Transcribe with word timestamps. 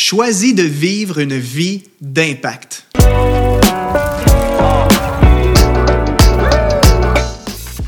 choisis 0.00 0.54
de 0.54 0.62
vivre 0.62 1.18
une 1.18 1.36
vie 1.36 1.82
d'impact. 2.00 2.86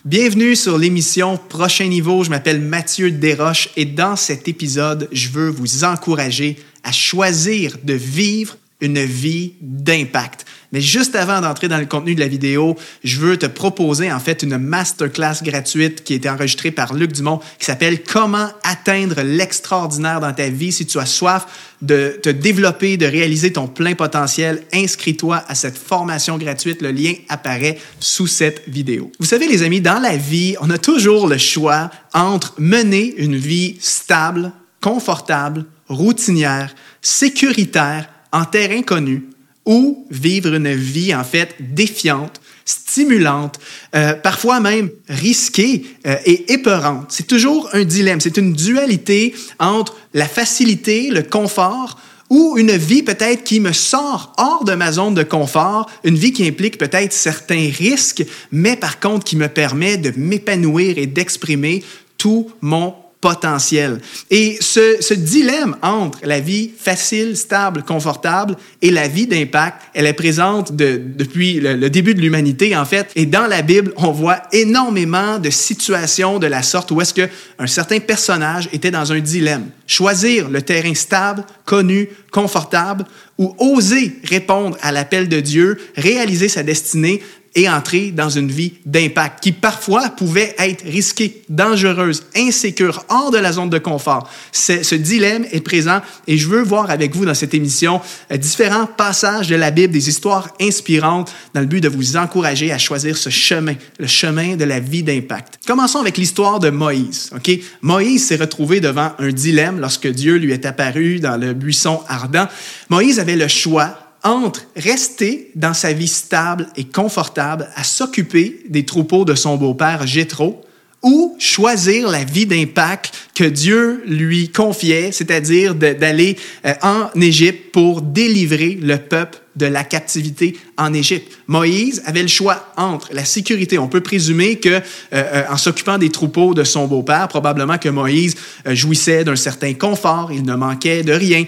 Bienvenue 0.05 0.55
sur 0.55 0.77
l'émission 0.77 1.39
Prochain 1.49 1.87
Niveau. 1.87 2.23
Je 2.23 2.29
m'appelle 2.29 2.61
Mathieu 2.61 3.11
Desroches 3.11 3.71
et 3.79 3.87
dans 3.87 4.17
cet 4.17 4.47
épisode, 4.47 5.09
je 5.11 5.31
veux 5.31 5.49
vous 5.49 5.85
encourager 5.85 6.59
à 6.85 6.93
choisir 6.93 7.79
de 7.83 7.95
vivre 7.95 8.59
une 8.83 9.03
vie 9.03 9.55
d'impact. 9.63 10.45
Mais 10.73 10.81
juste 10.81 11.15
avant 11.17 11.41
d'entrer 11.41 11.69
dans 11.69 11.79
le 11.79 11.87
contenu 11.87 12.15
de 12.15 12.21
la 12.21 12.29
vidéo, 12.29 12.77
je 13.05 13.19
veux 13.19 13.37
te 13.37 13.47
proposer 13.47 14.11
en 14.11 14.19
fait 14.19 14.43
une 14.43 14.57
masterclass 14.57 15.43
gratuite 15.43 16.03
qui 16.03 16.15
a 16.15 16.17
été 16.17 16.29
enregistrée 16.29 16.71
par 16.71 16.95
Luc 16.95 17.13
Dumont 17.13 17.41
qui 17.59 17.67
s'appelle 17.67 18.03
Comment 18.03 18.49
atteindre 18.65 19.23
l'extraordinaire 19.23 20.21
dans 20.21 20.33
ta 20.33 20.49
vie 20.49 20.73
si 20.73 20.87
tu 20.87 20.99
as 20.99 21.07
soif 21.07 21.47
de 21.83 22.19
te 22.23 22.31
développer, 22.31 22.97
de 22.97 23.07
réaliser 23.07 23.53
ton 23.53 23.67
plein 23.67 23.95
potentiel. 23.95 24.63
Inscris-toi 24.73 25.45
à 25.47 25.55
cette 25.55 25.77
formation 25.77 26.39
gratuite. 26.39 26.81
Le 26.81 26.91
lien 26.91 27.13
apparaît 27.29 27.79
sous 28.01 28.27
cette 28.27 28.63
vidéo. 28.69 29.13
Vous 29.19 29.27
savez 29.27 29.47
les 29.49 29.63
amis, 29.63 29.81
dans 29.81 30.01
la 30.01 30.17
vie, 30.17 30.57
on 30.61 30.71
a 30.71 30.79
toujours 30.79 31.27
le 31.29 31.39
choix 31.39 31.91
entre 32.15 32.55
mener 32.59 33.15
une 33.19 33.37
vie 33.37 33.77
stable, 33.81 34.53
confortable, 34.81 35.67
routinière, 35.89 36.75
sécuritaire, 37.03 38.09
en 38.33 38.45
terrain 38.45 38.83
connu 38.83 39.29
ou 39.65 40.07
vivre 40.11 40.55
une 40.55 40.75
vie 40.75 41.15
en 41.15 41.25
fait 41.25 41.55
défiante, 41.61 42.41
stimulante, 42.65 43.61
euh, 43.95 44.15
parfois 44.15 44.61
même 44.61 44.91
risquée 45.09 45.85
euh, 46.07 46.17
et 46.25 46.53
épeurante. 46.53 47.07
C'est 47.11 47.27
toujours 47.27 47.69
un 47.73 47.85
dilemme, 47.85 48.21
c'est 48.21 48.37
une 48.37 48.53
dualité 48.53 49.35
entre 49.61 49.97
la 50.15 50.27
facilité, 50.27 51.11
le 51.11 51.23
confort 51.23 51.99
ou 52.29 52.57
une 52.57 52.73
vie 52.73 53.03
peut-être 53.03 53.45
qui 53.45 53.61
me 53.61 53.73
sort 53.73 54.33
hors 54.39 54.65
de 54.65 54.75
ma 54.75 54.91
zone 54.91 55.15
de 55.15 55.23
confort, 55.23 55.91
une 56.03 56.17
vie 56.17 56.33
qui 56.33 56.47
implique 56.49 56.79
peut-être 56.79 57.13
certains 57.13 57.71
risques, 57.71 58.25
mais 58.51 58.75
par 58.75 59.01
contre 59.01 59.25
qui 59.25 59.37
me 59.37 59.49
permet 59.49 59.99
de 59.99 60.13
m'épanouir 60.17 60.97
et 60.97 61.07
d'exprimer 61.07 61.85
tout 62.17 62.51
mon 62.63 62.95
potentiel. 63.23 64.01
Et 64.31 64.59
ce, 64.61 64.97
ce, 65.01 65.15
dilemme 65.15 65.77
entre 65.81 66.19
la 66.25 66.41
vie 66.41 66.73
facile, 66.77 67.37
stable, 67.37 67.85
confortable 67.85 68.57
et 68.83 68.91
la 68.91 69.07
vie 69.07 69.29
d'impact, 69.29 69.81
elle 69.95 70.07
est 70.07 70.13
présente 70.13 70.75
de, 70.75 71.01
depuis 71.01 71.61
le, 71.61 71.77
le, 71.77 71.89
début 71.89 72.15
de 72.15 72.21
l'humanité, 72.21 72.77
en 72.77 72.85
fait. 72.85 73.11
Et 73.15 73.25
dans 73.25 73.47
la 73.47 73.63
Bible, 73.63 73.93
on 73.97 74.11
voit 74.11 74.43
énormément 74.53 75.39
de 75.39 75.51
situations 75.51 76.41
de 76.41 76.49
la 76.49 76.63
sorte 76.63 76.91
où 76.91 77.01
est-ce 77.01 77.15
qu'un 77.15 77.67
certain 77.67 78.01
personnage 78.01 78.69
était 78.73 78.91
dans 78.91 79.13
un 79.13 79.21
dilemme. 79.21 79.69
Choisir 79.87 80.51
le 80.51 80.61
terrain 80.61 80.95
stable, 80.95 81.45
connu, 81.65 82.09
confortable, 82.33 83.05
ou 83.39 83.55
oser 83.59 84.17
répondre 84.25 84.77
à 84.83 84.91
l'appel 84.91 85.29
de 85.29 85.39
Dieu, 85.39 85.79
réaliser 85.97 86.49
sa 86.49 86.65
destinée 86.65 87.23
et 87.55 87.69
entrer 87.69 88.11
dans 88.11 88.31
une 88.31 88.51
vie 88.51 88.75
d'impact 88.87 89.43
qui 89.43 89.53
parfois 89.53 90.09
pouvait 90.11 90.55
être 90.59 90.85
risquée, 90.85 91.43
dangereuse, 91.49 92.25
insécure, 92.37 93.05
hors 93.09 93.31
de 93.31 93.39
la 93.39 93.53
zone 93.53 93.71
de 93.71 93.79
confort. 93.79 94.29
Ce 94.53 94.95
dilemme 94.95 95.45
est 95.53 95.61
présent 95.61 96.01
et 96.27 96.39
je 96.39 96.49
veux 96.49 96.63
voir 96.63 96.91
avec 96.91 97.15
vous 97.15 97.27
dans 97.27 97.35
cette 97.35 97.55
émission 97.55 98.01
euh, 98.31 98.37
différents 98.37 98.87
passages 98.87 99.49
de 99.49 99.57
la 99.57 99.71
Bible, 99.71 99.93
des 99.93 100.09
histoires 100.09 100.49
inspirantes 100.61 101.33
dans 101.55 101.61
le 101.61 101.67
but 101.67 101.81
de 101.81 101.89
vous 101.89 102.17
encourager 102.17 102.73
à 102.73 102.79
choisir 102.79 103.17
ce 103.17 103.31
chemin, 103.31 103.75
le 103.99 104.07
chemin 104.07 104.57
de 104.57 104.65
la 104.65 104.81
vie 104.81 105.03
d'impact. 105.03 105.61
Commençons 105.67 105.99
avec 105.99 106.17
l'histoire 106.17 106.59
de 106.59 106.71
Moïse. 106.71 107.31
Ok, 107.35 107.51
Moïse 107.83 108.27
s'est 108.27 108.37
retrouvé 108.37 108.81
devant 108.81 109.13
un 109.19 109.31
dilemme 109.31 109.81
lorsque 109.81 110.09
Dieu 110.09 110.37
lui 110.37 110.53
est 110.53 110.67
apparu 110.67 111.21
dans 111.21 111.37
le 111.37 111.53
buisson 111.53 112.01
ardent. 112.09 112.49
Moïse 112.89 113.21
avait 113.21 113.37
le 113.37 113.49
choix 113.49 114.02
entre 114.25 114.67
rester 114.77 115.51
dans 115.55 115.75
sa 115.75 115.93
vie 115.93 116.09
stable 116.09 116.69
et 116.77 116.85
confortable 116.85 117.69
à 117.75 117.85
s'occuper 117.85 118.61
des 118.69 118.85
troupeaux 118.85 119.25
de 119.25 119.35
son 119.35 119.57
beau-père 119.57 120.07
Jéthro 120.07 120.65
ou 121.03 121.37
choisir 121.39 122.09
la 122.09 122.25
vie 122.25 122.47
d'impact 122.47 123.13
que 123.35 123.45
Dieu 123.45 124.03
lui 124.07 124.51
confiait, 124.51 125.11
c'est-à-dire 125.11 125.75
d'aller 125.75 126.37
euh, 126.65 126.75
en 126.83 127.09
Égypte 127.21 127.73
pour 127.73 128.03
délivrer 128.03 128.79
le 128.81 128.99
peuple 128.99 129.39
de 129.57 129.67
la 129.67 129.85
captivité 129.85 130.57
en 130.79 130.95
Égypte. 130.95 131.31
Moïse 131.47 132.03
avait 132.07 132.23
le 132.23 132.29
choix 132.29 132.73
entre 132.77 133.11
la 133.13 133.25
sécurité. 133.25 133.79
On 133.79 133.89
peut 133.89 134.01
présumer 134.01 134.57
que, 134.57 134.69
euh, 134.69 134.81
euh, 135.13 135.43
en 135.51 135.59
s'occupant 135.59 135.99
des 135.99 136.09
troupeaux 136.09 136.55
de 136.55 136.65
son 136.65 136.87
beau-père, 136.87 137.29
probablement 137.29 137.77
que 137.77 137.91
Moïse 137.91 138.35
jouissait 138.67 139.25
d'un 139.25 139.37
certain 139.37 139.75
confort. 139.75 140.31
Il 140.33 140.45
ne 140.45 140.55
manquait 140.55 141.03
de 141.03 141.13
rien. 141.13 141.45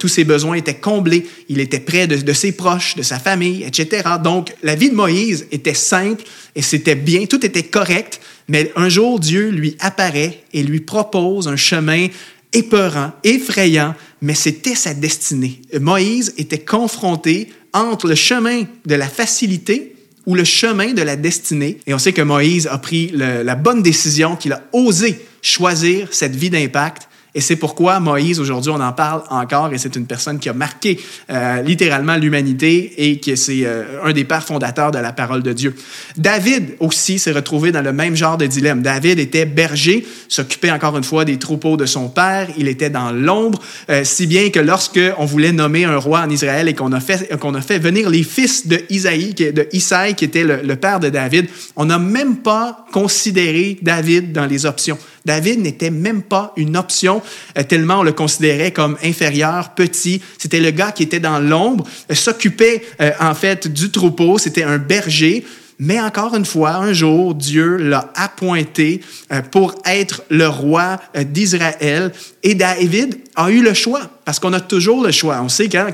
tous 0.00 0.08
ses 0.08 0.24
besoins 0.24 0.56
étaient 0.56 0.74
comblés. 0.74 1.26
Il 1.48 1.60
était 1.60 1.78
près 1.78 2.08
de, 2.08 2.32
ses 2.32 2.52
proches, 2.52 2.96
de 2.96 3.02
sa 3.02 3.20
famille, 3.20 3.62
etc. 3.62 4.02
Donc, 4.22 4.52
la 4.62 4.74
vie 4.74 4.90
de 4.90 4.96
Moïse 4.96 5.46
était 5.52 5.74
simple 5.74 6.24
et 6.56 6.62
c'était 6.62 6.94
bien. 6.96 7.26
Tout 7.26 7.44
était 7.44 7.64
correct. 7.64 8.20
Mais 8.48 8.72
un 8.76 8.88
jour, 8.88 9.20
Dieu 9.20 9.50
lui 9.50 9.76
apparaît 9.80 10.44
et 10.52 10.62
lui 10.62 10.80
propose 10.80 11.48
un 11.48 11.56
chemin 11.56 12.08
épeurant, 12.52 13.12
effrayant, 13.24 13.94
mais 14.20 14.34
c'était 14.34 14.74
sa 14.74 14.94
destinée. 14.94 15.60
Moïse 15.80 16.34
était 16.38 16.58
confronté 16.58 17.48
entre 17.72 18.08
le 18.08 18.14
chemin 18.14 18.64
de 18.86 18.94
la 18.94 19.08
facilité 19.08 19.96
ou 20.26 20.34
le 20.34 20.44
chemin 20.44 20.92
de 20.92 21.02
la 21.02 21.16
destinée. 21.16 21.78
Et 21.86 21.94
on 21.94 21.98
sait 21.98 22.12
que 22.12 22.22
Moïse 22.22 22.66
a 22.66 22.78
pris 22.78 23.10
la 23.14 23.54
bonne 23.54 23.82
décision, 23.82 24.36
qu'il 24.36 24.52
a 24.52 24.62
osé 24.72 25.20
choisir 25.42 26.08
cette 26.12 26.36
vie 26.36 26.50
d'impact 26.50 27.08
et 27.34 27.40
c'est 27.40 27.56
pourquoi 27.56 27.98
Moïse, 27.98 28.38
aujourd'hui, 28.38 28.70
on 28.70 28.80
en 28.80 28.92
parle 28.92 29.22
encore 29.28 29.72
et 29.72 29.78
c'est 29.78 29.96
une 29.96 30.06
personne 30.06 30.38
qui 30.38 30.48
a 30.48 30.52
marqué 30.52 31.00
euh, 31.30 31.62
littéralement 31.62 32.16
l'humanité 32.16 32.94
et 32.96 33.18
qui 33.18 33.36
c'est 33.36 33.64
euh, 33.64 34.04
un 34.04 34.12
des 34.12 34.24
pères 34.24 34.44
fondateurs 34.44 34.92
de 34.92 34.98
la 34.98 35.12
parole 35.12 35.42
de 35.42 35.52
Dieu. 35.52 35.74
David 36.16 36.76
aussi 36.78 37.18
s'est 37.18 37.32
retrouvé 37.32 37.72
dans 37.72 37.82
le 37.82 37.92
même 37.92 38.14
genre 38.14 38.38
de 38.38 38.46
dilemme. 38.46 38.82
David 38.82 39.18
était 39.18 39.46
berger, 39.46 40.06
s'occupait 40.28 40.70
encore 40.70 40.96
une 40.96 41.02
fois 41.02 41.24
des 41.24 41.38
troupeaux 41.38 41.76
de 41.76 41.86
son 41.86 42.08
père, 42.08 42.48
il 42.56 42.68
était 42.68 42.90
dans 42.90 43.10
l'ombre, 43.10 43.60
euh, 43.90 44.02
si 44.04 44.28
bien 44.28 44.50
que 44.50 44.60
lorsque 44.60 45.00
on 45.18 45.24
voulait 45.24 45.52
nommer 45.52 45.84
un 45.84 45.96
roi 45.96 46.20
en 46.20 46.30
Israël 46.30 46.68
et 46.68 46.74
qu'on 46.74 46.92
a 46.92 47.00
fait 47.00 47.36
qu'on 47.40 47.54
a 47.54 47.60
fait 47.60 47.80
venir 47.80 48.10
les 48.10 48.22
fils 48.22 48.68
de 48.68 48.80
Isaïe, 48.90 49.34
de 49.34 49.66
Isaïe 49.72 50.14
qui 50.14 50.24
était 50.24 50.44
le, 50.44 50.60
le 50.62 50.76
père 50.76 51.00
de 51.00 51.08
David, 51.08 51.48
on 51.74 51.86
n'a 51.86 51.98
même 51.98 52.36
pas 52.36 52.86
considéré 52.92 53.76
David 53.82 54.32
dans 54.32 54.46
les 54.46 54.66
options. 54.66 54.98
David 55.24 55.60
n'était 55.60 55.90
même 55.90 56.22
pas 56.22 56.52
une 56.56 56.76
option, 56.76 57.22
euh, 57.56 57.62
tellement 57.62 58.00
on 58.00 58.02
le 58.02 58.12
considérait 58.12 58.72
comme 58.72 58.96
inférieur, 59.02 59.70
petit. 59.70 60.20
C'était 60.38 60.60
le 60.60 60.70
gars 60.70 60.92
qui 60.92 61.02
était 61.02 61.20
dans 61.20 61.38
l'ombre, 61.38 61.86
euh, 62.10 62.14
s'occupait 62.14 62.82
euh, 63.00 63.10
en 63.20 63.34
fait 63.34 63.68
du 63.68 63.90
troupeau, 63.90 64.38
c'était 64.38 64.64
un 64.64 64.78
berger. 64.78 65.44
Mais 65.80 66.00
encore 66.00 66.36
une 66.36 66.44
fois, 66.44 66.76
un 66.76 66.92
jour, 66.92 67.34
Dieu 67.34 67.76
l'a 67.76 68.12
appointé 68.14 69.00
pour 69.50 69.74
être 69.84 70.22
le 70.30 70.46
roi 70.46 71.00
d'Israël. 71.18 72.12
Et 72.44 72.54
David 72.54 73.18
a 73.34 73.50
eu 73.50 73.60
le 73.60 73.74
choix, 73.74 74.02
parce 74.24 74.38
qu'on 74.38 74.52
a 74.52 74.60
toujours 74.60 75.04
le 75.04 75.12
choix. 75.12 75.40
On 75.42 75.48
sait 75.48 75.68
qu'un 75.68 75.90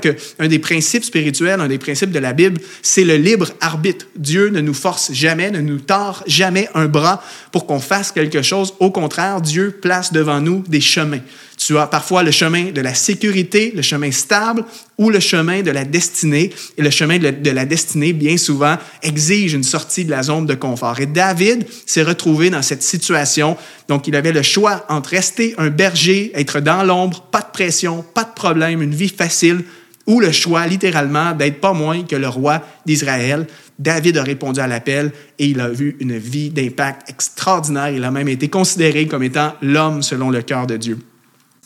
des 0.47 0.59
principes 0.59 1.03
spirituels, 1.03 1.59
un 1.59 1.67
des 1.67 1.77
principes 1.77 2.11
de 2.11 2.19
la 2.19 2.33
Bible, 2.33 2.59
c'est 2.81 3.03
le 3.03 3.17
libre 3.17 3.47
arbitre. 3.59 4.07
Dieu 4.15 4.49
ne 4.49 4.61
nous 4.61 4.73
force 4.73 5.11
jamais, 5.11 5.51
ne 5.51 5.59
nous 5.59 5.79
tord 5.79 6.23
jamais 6.27 6.69
un 6.73 6.85
bras 6.85 7.23
pour 7.51 7.65
qu'on 7.65 7.79
fasse 7.79 8.11
quelque 8.11 8.41
chose. 8.41 8.73
Au 8.79 8.91
contraire, 8.91 9.41
Dieu 9.41 9.71
place 9.81 10.13
devant 10.13 10.39
nous 10.39 10.63
des 10.67 10.81
chemins. 10.81 11.19
Tu 11.57 11.77
as 11.77 11.85
parfois 11.85 12.23
le 12.23 12.31
chemin 12.31 12.71
de 12.71 12.81
la 12.81 12.95
sécurité, 12.95 13.71
le 13.75 13.83
chemin 13.83 14.11
stable 14.11 14.65
ou 14.97 15.11
le 15.11 15.19
chemin 15.19 15.61
de 15.61 15.69
la 15.69 15.85
destinée. 15.85 16.51
Et 16.75 16.81
le 16.81 16.89
chemin 16.89 17.19
de 17.19 17.51
la 17.51 17.65
destinée, 17.65 18.13
bien 18.13 18.35
souvent, 18.37 18.77
exige 19.03 19.53
une 19.53 19.63
sortie 19.63 20.03
de 20.03 20.09
la 20.09 20.23
zone 20.23 20.47
de 20.47 20.55
confort. 20.55 20.99
Et 20.99 21.05
David 21.05 21.67
s'est 21.85 22.01
retrouvé 22.01 22.49
dans 22.49 22.63
cette 22.63 22.81
situation. 22.81 23.57
Donc, 23.87 24.07
il 24.07 24.15
avait 24.15 24.31
le 24.31 24.41
choix 24.41 24.85
entre 24.89 25.11
rester 25.11 25.53
un 25.59 25.69
berger, 25.69 26.31
être 26.33 26.61
dans 26.61 26.81
l'ombre, 26.83 27.21
pas 27.29 27.41
de 27.41 27.51
pression, 27.53 28.03
pas 28.13 28.20
de 28.23 28.33
problème, 28.33 28.81
une 28.81 28.95
vie 28.95 29.09
facile, 29.09 29.63
ou 30.07 30.19
le 30.19 30.31
choix 30.31 30.65
littéralement 30.67 31.33
d'être 31.33 31.61
pas 31.61 31.73
moins 31.73 32.03
que 32.03 32.15
le 32.15 32.27
roi 32.27 32.61
d'Israël. 32.85 33.47
David 33.77 34.17
a 34.17 34.23
répondu 34.23 34.59
à 34.59 34.67
l'appel 34.67 35.11
et 35.39 35.47
il 35.47 35.59
a 35.59 35.69
vu 35.69 35.95
une 35.99 36.17
vie 36.17 36.49
d'impact 36.49 37.09
extraordinaire. 37.09 37.89
Il 37.89 38.03
a 38.03 38.11
même 38.11 38.27
été 38.27 38.47
considéré 38.47 39.07
comme 39.07 39.23
étant 39.23 39.53
l'homme 39.61 40.01
selon 40.01 40.29
le 40.29 40.41
cœur 40.41 40.67
de 40.67 40.77
Dieu. 40.77 40.97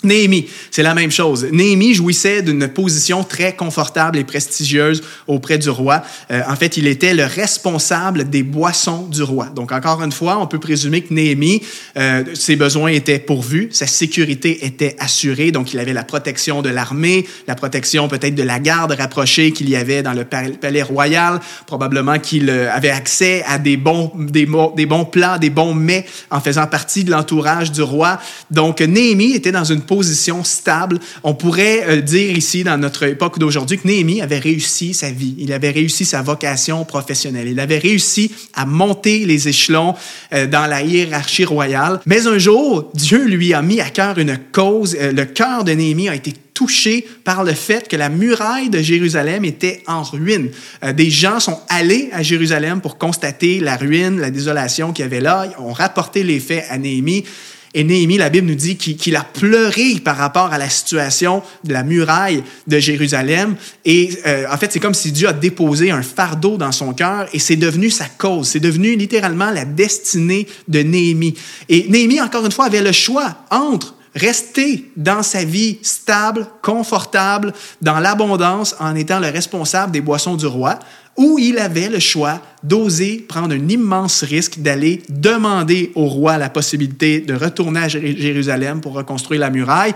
Néhémie, 0.04 0.48
c'est 0.72 0.84
la 0.84 0.94
même 0.94 1.10
chose. 1.10 1.48
Néhémie 1.52 1.94
jouissait 1.94 2.42
d'une 2.42 2.68
position 2.68 3.24
très 3.24 3.56
confortable 3.56 4.18
et 4.18 4.24
prestigieuse 4.24 5.02
auprès 5.26 5.58
du 5.58 5.70
roi. 5.70 6.04
Euh, 6.32 6.42
en 6.48 6.56
fait, 6.56 6.78
il 6.78 6.86
était 6.88 7.14
le 7.14 7.24
responsable 7.24 8.30
des 8.30 8.44
boissons 8.44 9.08
du 9.08 9.24
roi. 9.24 9.48
Donc, 9.48 9.72
encore 9.72 10.04
une 10.04 10.12
fois, 10.12 10.38
on 10.40 10.48
peut 10.48 10.60
présumer 10.60 11.02
que 11.02 11.14
Néhémie, 11.14 11.62
euh, 11.98 12.24
ses 12.34 12.56
besoins 12.56 12.90
étaient 12.90 13.20
pourvus, 13.20 13.70
sa 13.72 13.88
sécurité 13.88 14.66
était 14.66 14.96
assurée. 15.00 15.52
Donc, 15.52 15.74
il 15.74 15.80
avait 15.80 15.94
la 15.94 16.04
protection 16.04 16.62
de 16.62 16.70
l'armée, 16.70 17.26
la 17.48 17.56
protection 17.56 18.08
peut-être 18.08 18.36
de 18.36 18.44
la 18.44 18.60
garde 18.60 18.92
rapprochée 18.92 19.52
qu'il 19.54 19.70
y 19.70 19.76
avait 19.76 20.04
dans 20.04 20.14
le 20.14 20.26
palais 20.26 20.84
royal. 20.84 21.40
Probablement 21.66 22.20
qu'il 22.20 22.50
euh, 22.50 22.72
avait 22.72 22.90
accès 22.92 23.44
à 23.48 23.58
des 23.58 23.78
bons, 23.78 24.12
des, 24.18 24.48
des 24.76 24.86
bons 24.86 25.06
plats, 25.06 25.40
des 25.40 25.50
bons 25.50 25.74
mets 25.74 26.06
en 26.30 26.42
faisant 26.42 26.68
partie 26.68 27.04
de 27.04 27.12
l'entourage 27.12 27.72
du 27.72 27.82
roi. 27.82 28.20
Donc, 28.52 28.82
Néhémie 28.82 29.34
était 29.34 29.52
dans 29.52 29.64
une 29.64 29.82
position 29.82 29.95
position 29.96 30.44
stable. 30.44 31.00
On 31.24 31.36
pourrait 31.36 31.86
euh, 31.88 32.02
dire 32.02 32.38
ici, 32.38 32.66
dans 32.66 32.78
notre 32.78 33.04
époque 33.04 33.40
d'aujourd'hui, 33.40 33.78
que 33.78 33.88
Néhémie 33.88 34.22
avait 34.22 34.40
réussi 34.40 34.94
sa 34.94 35.10
vie. 35.10 35.36
Il 35.38 35.54
avait 35.54 35.70
réussi 35.70 36.04
sa 36.04 36.22
vocation 36.22 36.84
professionnelle. 36.84 37.48
Il 37.48 37.62
avait 37.62 37.78
réussi 37.78 38.30
à 38.54 38.66
monter 38.66 39.26
les 39.26 39.48
échelons 39.48 39.96
euh, 40.34 40.48
dans 40.48 40.66
la 40.66 40.82
hiérarchie 40.82 41.46
royale. 41.46 42.02
Mais 42.06 42.28
un 42.28 42.38
jour, 42.38 42.92
Dieu 42.94 43.24
lui 43.24 43.54
a 43.54 43.62
mis 43.62 43.80
à 43.80 43.90
cœur 43.90 44.18
une 44.18 44.38
cause. 44.52 44.98
Euh, 45.00 45.14
le 45.14 45.24
cœur 45.24 45.64
de 45.64 45.72
Néhémie 45.72 46.10
a 46.10 46.16
été 46.16 46.34
touché 46.54 47.08
par 47.24 47.46
le 47.46 47.54
fait 47.54 47.88
que 47.88 47.96
la 47.96 48.10
muraille 48.10 48.70
de 48.70 48.82
Jérusalem 48.82 49.46
était 49.46 49.82
en 49.88 50.04
ruine. 50.04 50.50
des 50.94 51.10
gens 51.10 51.42
sont 51.42 51.60
allés 51.68 52.10
à 52.14 52.22
Jérusalem 52.22 52.80
pour 52.80 52.98
constater 52.98 53.60
la 53.60 53.76
ruine, 53.76 54.20
la 54.22 54.32
désolation 54.32 54.94
qu'il 54.94 55.04
y 55.04 55.06
avait 55.06 55.20
là. 55.20 55.48
Ils 55.48 55.62
ont 55.62 55.74
rapporté 55.74 56.24
les 56.24 56.40
faits 56.40 56.66
à 56.70 56.78
Néhémie. 56.78 57.26
Et 57.77 57.83
Néhémie, 57.83 58.18
la 58.18 58.30
Bible 58.30 58.48
nous 58.48 58.56
dit 58.56 58.77
qu'il 58.77 59.18
a 59.18 59.24
pleuré 59.25 60.00
par 60.00 60.16
rapport 60.16 60.54
à 60.54 60.57
la 60.57 60.69
situation 60.69 61.44
de 61.66 61.74
la 61.74 61.83
muraille 61.83 62.42
de 62.68 62.80
Jérusalem. 62.80 63.57
Et 63.83 64.18
euh, 64.25 64.45
en 64.50 64.56
fait, 64.56 64.72
c'est 64.72 64.80
comme 64.80 64.94
si 64.94 65.12
Dieu 65.12 65.27
a 65.27 65.33
déposé 65.33 65.92
un 65.92 66.01
fardeau 66.01 66.56
dans 66.56 66.72
son 66.72 66.94
cœur 66.94 67.27
et 67.33 67.39
c'est 67.39 67.57
devenu 67.57 67.89
sa 67.89 68.06
cause. 68.06 68.48
C'est 68.48 68.62
devenu 68.62 68.95
littéralement 68.95 69.51
la 69.51 69.66
destinée 69.66 70.48
de 70.69 70.80
Néhémie. 70.80 71.36
Et 71.68 71.89
Néhémie, 71.89 72.22
encore 72.22 72.45
une 72.45 72.51
fois, 72.54 72.68
avait 72.68 72.81
le 72.81 72.94
choix 72.94 73.36
entre 73.51 73.95
rester 74.16 74.89
dans 74.95 75.22
sa 75.22 75.44
vie 75.44 75.77
stable, 75.81 76.48
confortable, 76.62 77.51
dans 77.81 78.00
l'abondance, 78.00 78.74
en 78.80 78.95
étant 78.95 79.19
le 79.19 79.27
responsable 79.27 79.92
des 79.92 80.00
boissons 80.00 80.38
du 80.38 80.45
roi, 80.45 80.80
ou 81.18 81.38
il 81.39 81.60
avait 81.60 81.89
le 81.89 82.00
choix 82.00 82.42
d'oser 82.68 83.24
prendre 83.28 83.54
un 83.54 83.70
immense 83.70 84.24
risque 84.24 84.60
d'aller 84.60 85.02
demander 85.10 85.92
au 85.96 86.06
roi 86.06 86.38
la 86.38 86.50
possibilité 86.50 87.20
de 87.20 87.34
retourner 87.34 87.82
à 87.82 87.88
Jérusalem 87.88 88.82
pour 88.82 88.94
reconstruire 88.94 89.42
la 89.42 89.50
muraille. 89.50 89.94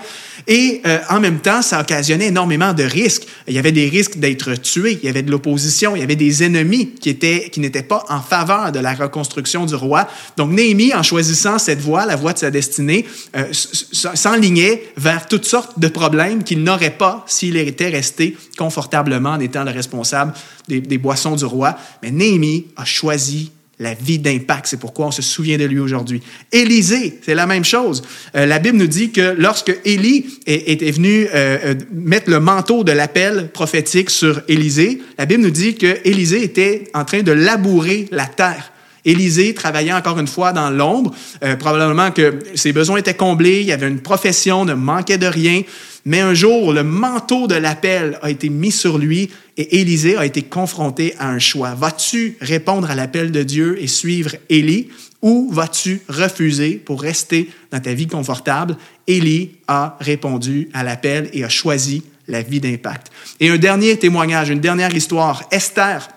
Et 0.48 0.81
euh, 0.86 1.00
en 1.10 1.19
même 1.19 1.39
temps, 1.39 1.62
ça 1.62 1.80
occasionnait 1.81 2.27
énormément 2.27 2.74
de 2.74 2.83
risques. 2.83 3.24
Il 3.48 3.54
y 3.54 3.60
avait 3.60 3.71
des 3.71 3.89
risques 3.89 4.18
d'être 4.18 4.54
tué, 4.56 5.00
il 5.01 5.06
y 5.06 5.10
avait 5.10 5.24
de 5.24 5.31
l'opposition, 5.31 5.95
il 5.95 6.00
y 6.00 6.04
avait 6.04 6.16
des 6.16 6.44
ennemis 6.44 6.92
qui 6.92 7.10
qui 7.18 7.60
n'étaient 7.60 7.83
pas 7.83 8.06
en 8.10 8.21
faveur 8.21 8.72
de 8.72 8.80
la 8.80 8.94
reconstruction 8.94 9.65
du 9.65 9.75
roi. 9.75 10.07
Donc 10.38 10.51
Néhémie, 10.51 10.94
en 10.94 11.04
choisissant 11.04 11.57
cette 11.57 11.81
voie, 11.81 12.06
la 12.06 12.15
voie 12.15 12.33
de 12.33 12.39
sa 12.39 12.51
destinée, 12.51 13.06
euh, 13.36 13.45
s'enlignait 13.51 14.83
vers 14.95 15.27
toutes 15.27 15.45
sortes 15.45 15.80
de 15.80 15.88
problèmes 15.88 16.44
qu'il 16.44 16.63
n'aurait 16.63 16.92
pas 16.92 17.25
s'il 17.27 17.57
était 17.57 17.89
resté 17.89 18.38
confortablement 18.57 19.31
en 19.31 19.39
étant 19.39 19.63
le 19.63 19.72
responsable 19.72 20.33
des, 20.68 20.81
des 20.81 20.98
boissons 20.98 21.36
du 21.36 21.45
roi. 21.45 21.75
Mais 22.04 22.12
Néhémie 22.12 22.58
a 22.75 22.85
choisi 22.85 23.51
la 23.79 23.94
vie 23.94 24.19
d'impact. 24.19 24.67
C'est 24.67 24.79
pourquoi 24.79 25.07
on 25.07 25.11
se 25.11 25.21
souvient 25.21 25.57
de 25.57 25.63
lui 25.63 25.79
aujourd'hui. 25.79 26.21
Élisée, 26.51 27.19
c'est 27.25 27.35
la 27.35 27.47
même 27.47 27.63
chose. 27.63 28.03
Euh, 28.35 28.45
la 28.45 28.59
Bible 28.59 28.77
nous 28.77 28.88
dit 28.88 29.11
que 29.11 29.35
lorsque 29.38 29.75
Élie 29.85 30.25
était 30.45 30.91
venu 30.91 31.27
euh, 31.27 31.57
euh, 31.63 31.75
mettre 31.91 32.29
le 32.29 32.39
manteau 32.39 32.83
de 32.83 32.91
l'appel 32.91 33.50
prophétique 33.53 34.09
sur 34.09 34.41
Élisée, 34.47 35.01
la 35.17 35.25
Bible 35.25 35.44
nous 35.44 35.50
dit 35.50 35.75
que 35.75 35.97
Élisée 36.03 36.44
était 36.44 36.89
en 36.94 37.06
train 37.06 37.21
de 37.21 37.31
labourer 37.31 38.07
la 38.11 38.25
terre. 38.25 38.71
Élisée 39.06 39.54
travaillait 39.54 39.94
encore 39.94 40.19
une 40.19 40.28
fois 40.28 40.51
dans 40.51 40.69
l'ombre. 40.69 41.13
probablement 41.60 42.12
que 42.12 42.40
ses 42.56 42.74
besoins 42.74 42.98
étaient 42.98 43.13
comblés, 43.13 43.62
il 43.62 43.68
y 43.68 43.72
avait 43.72 43.88
une 43.88 44.01
profession, 44.01 44.66
ne 44.66 44.74
manquait 44.74 45.18
de 45.18 45.28
rien. 45.28 45.63
Mais 46.06 46.22
un 46.22 46.34
jour, 46.34 46.74
le 46.74 46.84
manteau 46.84 47.48
de 47.48 47.56
l'appel 47.56 48.18
a 48.22 48.30
été 48.30 48.50
mis 48.50 48.72
sur 48.72 48.98
lui 48.98 49.30
et 49.57 49.80
Élisée 49.81 50.18
a 50.18 50.25
été 50.25 50.42
confronté 50.42 51.13
à 51.19 51.30
un 51.30 51.40
choix. 51.40 51.75
Vas-tu 51.75 52.38
répondre 52.42 52.90
à 52.90 52.96
l'appel 52.96 53.31
de 53.31 53.44
Dieu 53.44 53.81
et 53.81 53.88
suivre 53.88 54.31
Élie 54.50 54.90
ou 55.22 55.50
vas-tu 55.51 56.01
refuser 56.07 56.75
pour 56.75 57.01
rester 57.01 57.50
dans 57.72 57.80
ta 57.80 57.94
vie 57.94 58.07
confortable? 58.07 58.78
Élie 59.07 59.57
a 59.68 59.98
répondu 60.00 60.69
à 60.74 60.84
l'appel 60.84 61.30
et 61.34 61.44
a 61.44 61.50
choisi 61.50 62.04
la 62.28 62.42
vie 62.42 62.62
d'impact. 62.62 63.12
Et 63.40 63.50
un 63.50 63.57
dernier 63.57 63.98
témoignage, 63.98 64.50
une 64.50 64.62
dernière 64.62 64.96
histoire. 64.96 65.44
Esther 65.51 66.07